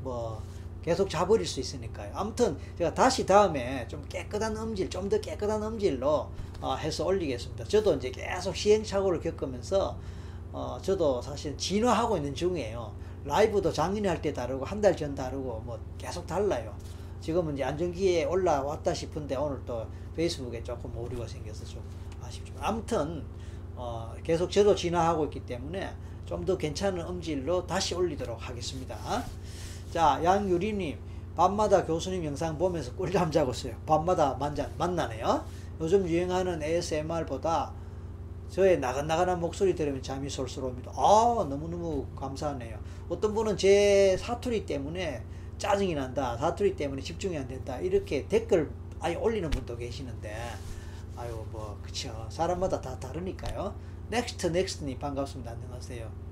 [0.02, 0.42] 뭐
[0.82, 2.12] 계속 자버릴 수 있으니까요.
[2.14, 7.64] 아무튼 제가 다시 다음에 좀 깨끗한 음질, 좀 더 깨끗한 음질로 어, 해서 올리겠습니다.
[7.64, 9.96] 저도 이제 계속 시행착오를 겪으면서
[10.52, 12.92] 어, 저도 사실 진화하고 있는 중이에요.
[13.24, 16.74] 라이브도 작년에 할 때 다르고 한 달 전 다르고 뭐 계속 달라요.
[17.20, 19.86] 지금은 이제 안전기에 올라왔다 싶은데 오늘 또
[20.16, 21.82] 페이스북에 조금 오류가 생겨서 좀
[22.22, 23.24] 아쉽지만 아무튼
[23.74, 25.92] 어, 계속 저도 진화하고 있기 때문에
[26.24, 28.96] 좀 더 괜찮은 음질로 다시 올리도록 하겠습니다.
[29.92, 30.98] 자, 양유리님,
[31.36, 33.74] 밤마다 교수님 영상 보면서 꿀잠 자고 있어요.
[33.86, 35.44] 밤마다 만자, 만나네요.
[35.80, 37.72] 요즘 유행하는 ASMR보다
[38.48, 40.92] 저의 나긋나긋한 목소리 들으면 잠이 솔솔 옵니다.
[40.94, 42.78] 아, 너무너무 감사하네요.
[43.08, 45.22] 어떤 분은 제 사투리 때문에
[45.58, 46.36] 짜증이 난다.
[46.36, 47.78] 사투리 때문에 집중이 안 된다.
[47.80, 48.70] 이렇게 댓글
[49.00, 50.34] 아예 올리는 분도 계시는데,
[51.16, 52.26] 아유, 뭐, 그쵸.
[52.30, 53.74] 사람마다 다 다르니까요.
[54.08, 55.50] 넥스트 넥스트님 반갑습니다.
[55.50, 56.26] 안녕하세요.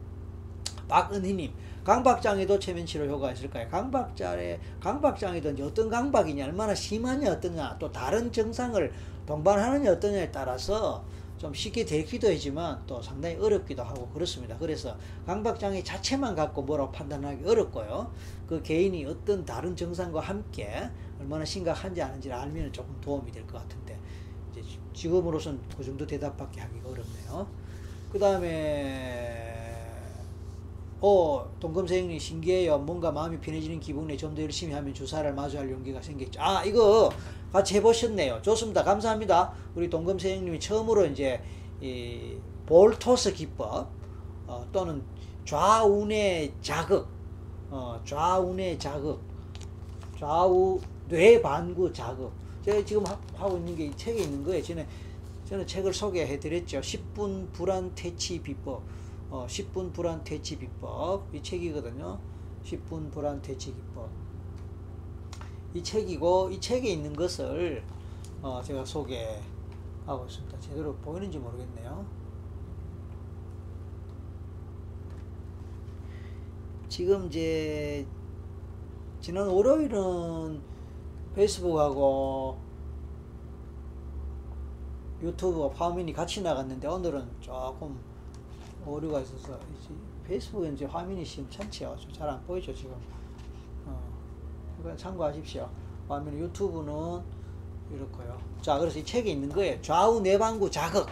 [0.88, 3.68] 박은희님 강박장애도 최면 치료 효과가 있을까요?
[3.68, 8.92] 강박장애 강박장애도 어떤 강박이냐 얼마나 심하냐 어떠냐 또 다른 증상을
[9.26, 11.06] 동반하느냐 어떠냐에 따라서
[11.36, 14.56] 좀 쉽게 되기도 하지만 또 상당히 어렵기도 하고 그렇습니다.
[14.58, 14.96] 그래서
[15.26, 18.12] 강박장애 자체만 갖고 뭐라고 판단하기 어렵고요.
[18.46, 24.00] 그 개인이 어떤 다른 증상과 함께 얼마나 심각한지 아는지를 알면 조금 도움이 될 것 같은데
[24.50, 24.62] 이제
[24.92, 27.52] 지금으로선 그 정도 대답밖에 하기가 어렵네요.
[28.08, 29.63] 그 다음에
[31.06, 32.78] 어 동금세 형님 신기해요.
[32.78, 36.40] 뭔가 마음이 편해지는 기분에 좀 더 열심히 하면 주사를 마주할 용기가 생겼죠.
[36.40, 37.10] 아 이거
[37.52, 38.40] 같이 해보셨네요.
[38.40, 38.82] 좋습니다.
[38.82, 39.52] 감사합니다.
[39.74, 41.42] 우리 동금세 형님이 처음으로 이제
[41.82, 43.88] 이 볼토스 기법
[44.46, 45.02] 어, 또는
[45.44, 47.06] 좌운의 자극
[47.70, 49.20] 어, 좌운의 자극
[50.18, 52.32] 좌우 뇌반구 자극.
[52.64, 54.62] 제가 지금 하 고 있는 게 이 책에 있는 거예요.
[54.62, 54.86] 저는
[55.44, 56.80] 저는 책을 소개해 드렸죠.
[56.80, 58.82] 10분 불안 퇴치 비법.
[59.30, 61.34] 어, 10분 불안 퇴치 비법.
[61.34, 62.18] 이 책이거든요.
[62.64, 64.08] 10분 불안 퇴치 비법.
[65.74, 67.82] 이 책이고 이 책에 있는 것을
[68.42, 70.60] 어, 제가 소개하고 있습니다.
[70.60, 72.06] 제대로 보이는지 모르겠네요.
[76.88, 78.06] 지금 이제
[79.20, 80.62] 지난 월요일은
[81.34, 82.56] 페이스북하고
[85.20, 87.98] 유튜브와 화면이 같이 나갔는데 오늘은 조금
[88.86, 89.58] 오류가 있어서
[90.26, 91.96] 페이스북에 이제 화면이 심찮지요.
[92.12, 92.94] 잘 안 보이죠 지금.
[93.86, 95.68] 어, 참고하십시오.
[96.08, 97.22] 화면 유튜브는
[97.94, 98.38] 이렇고요.
[98.62, 99.80] 자, 그래서 이 책에 있는 거예요.
[99.82, 101.06] 좌우 내반구 자극,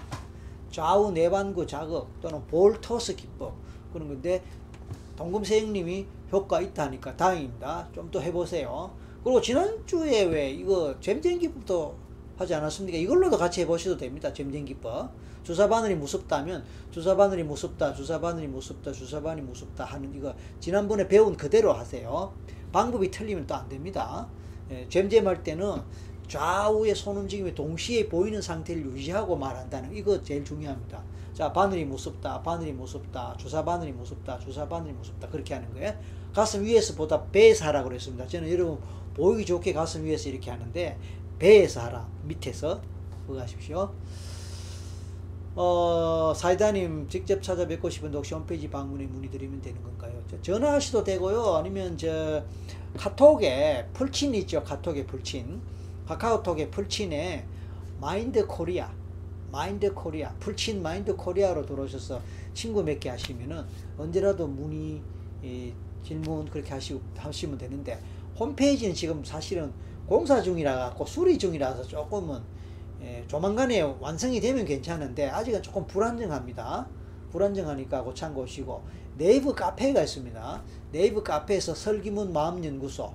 [0.71, 3.55] 좌우 내반구 자극 또는 볼토스 기법
[3.93, 4.43] 그런 건데
[5.17, 7.89] 동금세형님이 효과 있다니까 다행입니다.
[7.95, 8.91] 좀 더 해보세요.
[9.23, 11.95] 그리고 지난주에 왜 이거 잼잼기법도
[12.39, 12.97] 하지 않았습니까?
[12.99, 14.33] 이걸로도 같이 해보셔도 됩니다.
[14.33, 15.11] 점쟁기법.
[15.43, 21.09] 주사 바늘이 무섭다면 주사 바늘이 무섭다, 주사 바늘이 무섭다, 주사 바늘이 무섭다 하는 이거 지난번에
[21.09, 22.33] 배운 그대로 하세요.
[22.73, 24.27] 방법이 틀리면 또 안 됩니다.
[24.71, 25.83] 예, 잼잼할 때는
[26.29, 31.03] 좌우의 손 움직임이 동시에 보이는 상태를 유지하고 말한다는 이거 제일 중요합니다.
[31.35, 35.95] 자, 바늘이 무섭다, 바늘이 무섭다, 주사 바늘이 무섭다, 주사 바늘이 무섭다 그렇게 하는 거예요.
[36.33, 38.27] 가슴 위에서 보다 배에서 하라고 그랬습니다.
[38.27, 38.79] 저는 여러분
[39.15, 40.99] 보이기 좋게 가슴 위에서 이렇게 하는데
[41.39, 42.09] 배에서 하라.
[42.25, 42.81] 밑에서
[43.27, 43.93] 그거 하십시오.
[45.55, 50.23] 어, 사이다님 직접 찾아뵙고 싶은데 혹시 홈페이지 방문에 문의드리면 되는 건가요?
[50.31, 51.57] 저- 전화하셔도 되고요.
[51.57, 52.43] 아니면 저
[52.97, 54.63] 카톡에 풀친 있죠.
[54.65, 55.61] 카톡에 풀친.
[56.07, 57.47] 카카오톡에 풀친에
[58.01, 58.91] 마인드 코리아.
[59.51, 60.35] 마인드 코리아.
[60.41, 62.21] 플친 마인드 코리아로 들어오셔서
[62.55, 63.65] 친구 맺기 하시면은
[63.99, 65.03] 언제라도 문의,
[65.45, 65.73] 예,
[66.03, 68.01] 질문 그렇게 하시, 하시면 되는데
[68.39, 69.71] 홈페이지는 지금 사실은
[70.07, 72.41] 공사 중이라 갖고 수리 중이라서 조금은
[73.03, 76.89] 예, 조만간에 완성이 되면 괜찮은데 아직은 조금 불안정합니다.
[77.31, 78.83] 불안정하니까 그 참고하시고
[79.19, 80.63] 네이버 카페가 있습니다.
[80.93, 83.13] 네이버 카페에서 설기문 마음연구소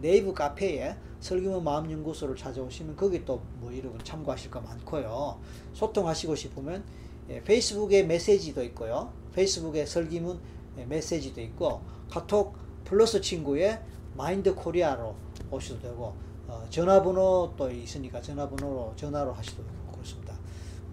[0.00, 5.38] 네이버 카페에 설기문 마음연구소를 찾아오시면 거기 또 뭐 이런 거 참고하실 거 많고요.
[5.72, 6.84] 소통하시고 싶으면
[7.28, 9.12] 예, 페이스북에 메시지도 있고요.
[9.34, 10.38] 페이스북에 설기문
[10.78, 13.80] 예, 메시지도 있고 카톡 플러스 친구에
[14.14, 15.14] 마인드 코리아로
[15.50, 16.14] 오셔도 되고
[16.48, 19.32] 어, 전화번호 또 있으니까 전화번호로 전화로
[19.64, 20.34] 되고 그렇습니다.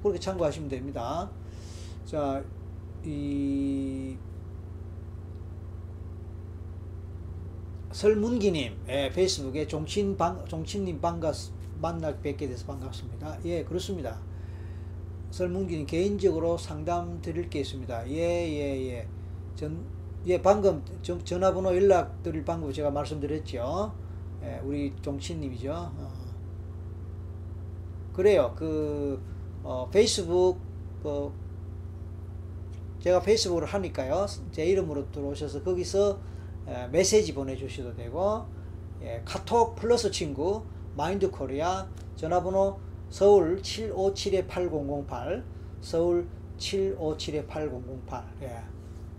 [0.01, 1.29] 그렇게 참고하시면 됩니다.
[2.05, 2.43] 자,
[3.03, 4.17] 이
[7.91, 11.35] 설문기님, 예, 페이스북에 종친 방, 종친님 반갑,
[11.79, 13.39] 만나 뵙게 돼서 반갑습니다.
[13.45, 14.19] 예, 그렇습니다.
[15.29, 18.09] 설문기님 개인적으로 상담 드릴 게 있습니다.
[18.09, 19.07] 예, 예, 예.
[19.55, 19.85] 전,
[20.25, 23.93] 예, 방금 전, 전화번호 연락 드릴 방법 제가 말씀드렸죠.
[24.43, 25.71] 예, 우리 종친님이죠.
[25.73, 26.11] 어.
[28.13, 28.53] 그래요.
[28.55, 29.21] 그,
[29.63, 30.59] 어, 페이스북,
[31.01, 31.31] 그,
[32.99, 34.25] 제가 페이스북을 하니까요.
[34.51, 36.19] 제 이름으로 들어오셔서 거기서
[36.67, 38.45] 에, 메시지 보내주셔도 되고,
[39.01, 40.63] 예, 카톡 플러스 친구,
[40.95, 42.79] 마인드 코리아, 전화번호
[43.09, 45.43] 서울 757-8008,
[45.81, 46.27] 서울
[46.57, 48.63] 757-8008, 예.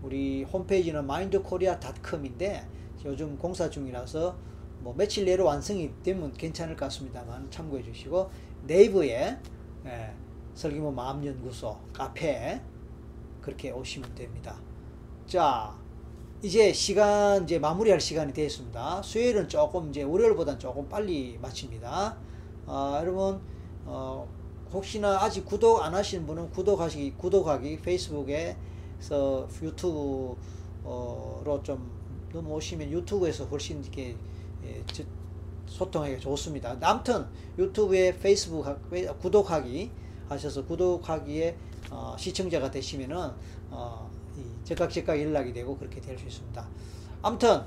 [0.01, 2.67] 우리 홈페이지는 마인드코리아닷컴인데
[3.05, 4.35] 요즘 공사 중이라서
[4.85, 8.29] 뭐 며칠 내로 완성이 되면 괜찮을 것 같습니다만 참고해 주시고
[8.67, 9.35] 네이버에
[9.87, 10.13] 예,
[10.53, 12.61] 설기모 마음연구소 카페
[13.41, 14.61] 그렇게 오시면 됩니다.
[15.25, 15.75] 자,
[16.43, 19.01] 이제 시간 이제 마무리할 시간이 되었습니다.
[19.01, 22.15] 수요일은 조금 이제 월요일보다는 조금 빨리 마칩니다.
[22.67, 23.41] 아, 여러분
[23.85, 24.27] 어,
[24.71, 30.37] 혹시나 아직 구독 안 하신 분은 구독하시기 구독하기 페이스북에서 유튜브로
[31.63, 31.91] 좀
[32.31, 34.15] 넘어오시면 유튜브에서 훨씬 이렇게
[34.65, 35.03] 예, 저-
[35.67, 36.75] 소통하기 좋습니다.
[36.81, 37.25] 아무튼
[37.57, 38.65] 유튜브에 페이스북
[39.19, 39.91] 구독하기
[40.29, 41.57] 하셔서 구독하기에
[41.91, 43.31] 어, 시청자가 되시면은
[43.71, 46.67] 어, 이 즉각 즉각 연락이 되고 그렇게 될 수 있습니다.
[47.21, 47.61] 아무튼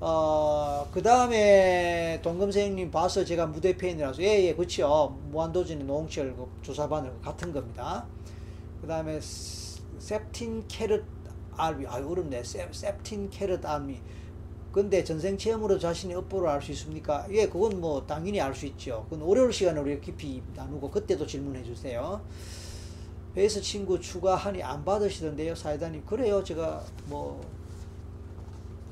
[0.00, 7.52] 어, 그 다음에 동금생님 봐서 제가 무대 팬이라서 예예 그치요 무한도전의 노홍철 그 조사반을 같은
[7.52, 8.04] 겁니다.
[8.80, 11.02] 그 다음에 셉틴 캐럿
[11.56, 14.00] 알미 아 어렵네 셉, 셉틴 캐럿 알미
[14.72, 17.26] 근데 전생 체험으로 자신의 업보를 알 수 있습니까?
[17.30, 19.06] 예, 그건 뭐 당연히 알 수 있죠.
[19.10, 22.20] 그건 시간에 우리 깊이 나누고 그때도 질문해 주세요.
[23.34, 26.04] 베이스 친구 추가하니 안 받으시던데요, 사이다님.
[26.04, 27.40] 그래요, 제가 뭐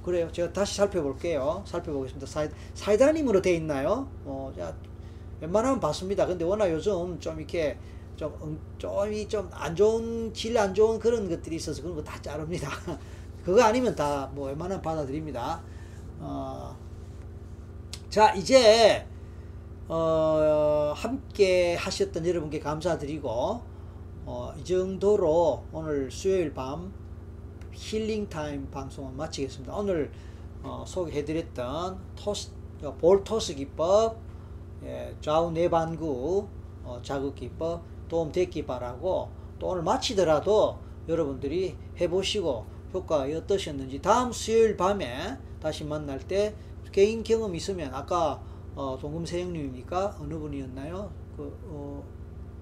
[0.04, 0.30] 그래요.
[0.32, 1.64] 제가 다시 살펴볼게요.
[1.66, 2.26] 살펴보겠습니다.
[2.26, 4.08] 사이, 사이다님으로 돼 있나요?
[4.24, 4.74] 어, 자,
[5.40, 6.26] 웬만하면 봤습니다.
[6.26, 7.76] 근데 워낙 요즘 좀 이렇게
[8.16, 12.70] 좀, 음, 좀이 좀안 좋은, 질 안 좋은 그런 것들이 있어서 그런 거 다 자릅니다.
[13.46, 15.62] 그거 아니면 다뭐 웬만하면 받아들입니다.
[16.18, 16.76] 어,
[18.10, 19.06] 자, 이제,
[19.86, 23.62] 어, 함께 하셨던 여러분께 감사드리고,
[24.24, 26.92] 어, 이 정도로 오늘 수요일 밤
[27.70, 29.76] 힐링 타임 방송을 마치겠습니다.
[29.76, 30.10] 오늘
[30.64, 32.50] 어, 소개해드렸던 토스,
[32.82, 34.16] 어, 볼 토스 기법,
[34.82, 36.48] 예, 좌우 뇌반구
[36.82, 39.28] 어, 자극 기법, 도움 됐기 바라고
[39.60, 46.54] 또 오늘 마치더라도 여러분들이 해보시고 효과가 어떠셨는지 다음 수요일 밤에 다시 만날 때
[46.92, 48.42] 개인 경험 있으면 아까
[48.74, 51.10] 어, 동금세형님이니까 어느 분이었나요?
[51.36, 52.04] 그, 어,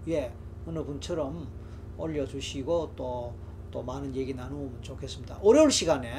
[0.09, 0.33] 예,
[0.67, 1.49] 어느 분처럼
[1.97, 3.35] 올려주시고 또,
[3.71, 5.39] 또 많은 얘기 나누면 좋겠습니다.
[5.43, 6.13] 월요일 시간에,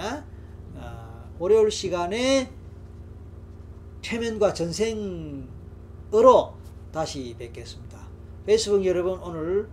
[0.76, 2.51] 어, 월요일 시간에
[4.01, 5.45] 최면과 전생으로
[6.91, 7.99] 다시 뵙겠습니다.
[8.45, 9.70] 페이스북 여러분 오늘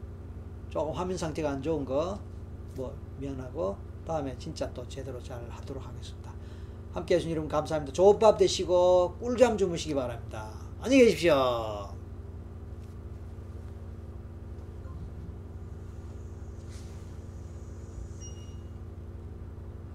[0.70, 2.32] 조금 화면 상태가 안 좋은 거
[2.74, 6.32] 뭐 미안하고 다음에 진짜 또 제대로 잘 하도록 하겠습니다.
[6.92, 7.92] 함께 해주신 여러분 감사합니다.
[7.92, 10.50] 좋은 밤 되시고 꿀잠 주무시기 바랍니다.
[10.80, 11.91] 안녕히 계십시오.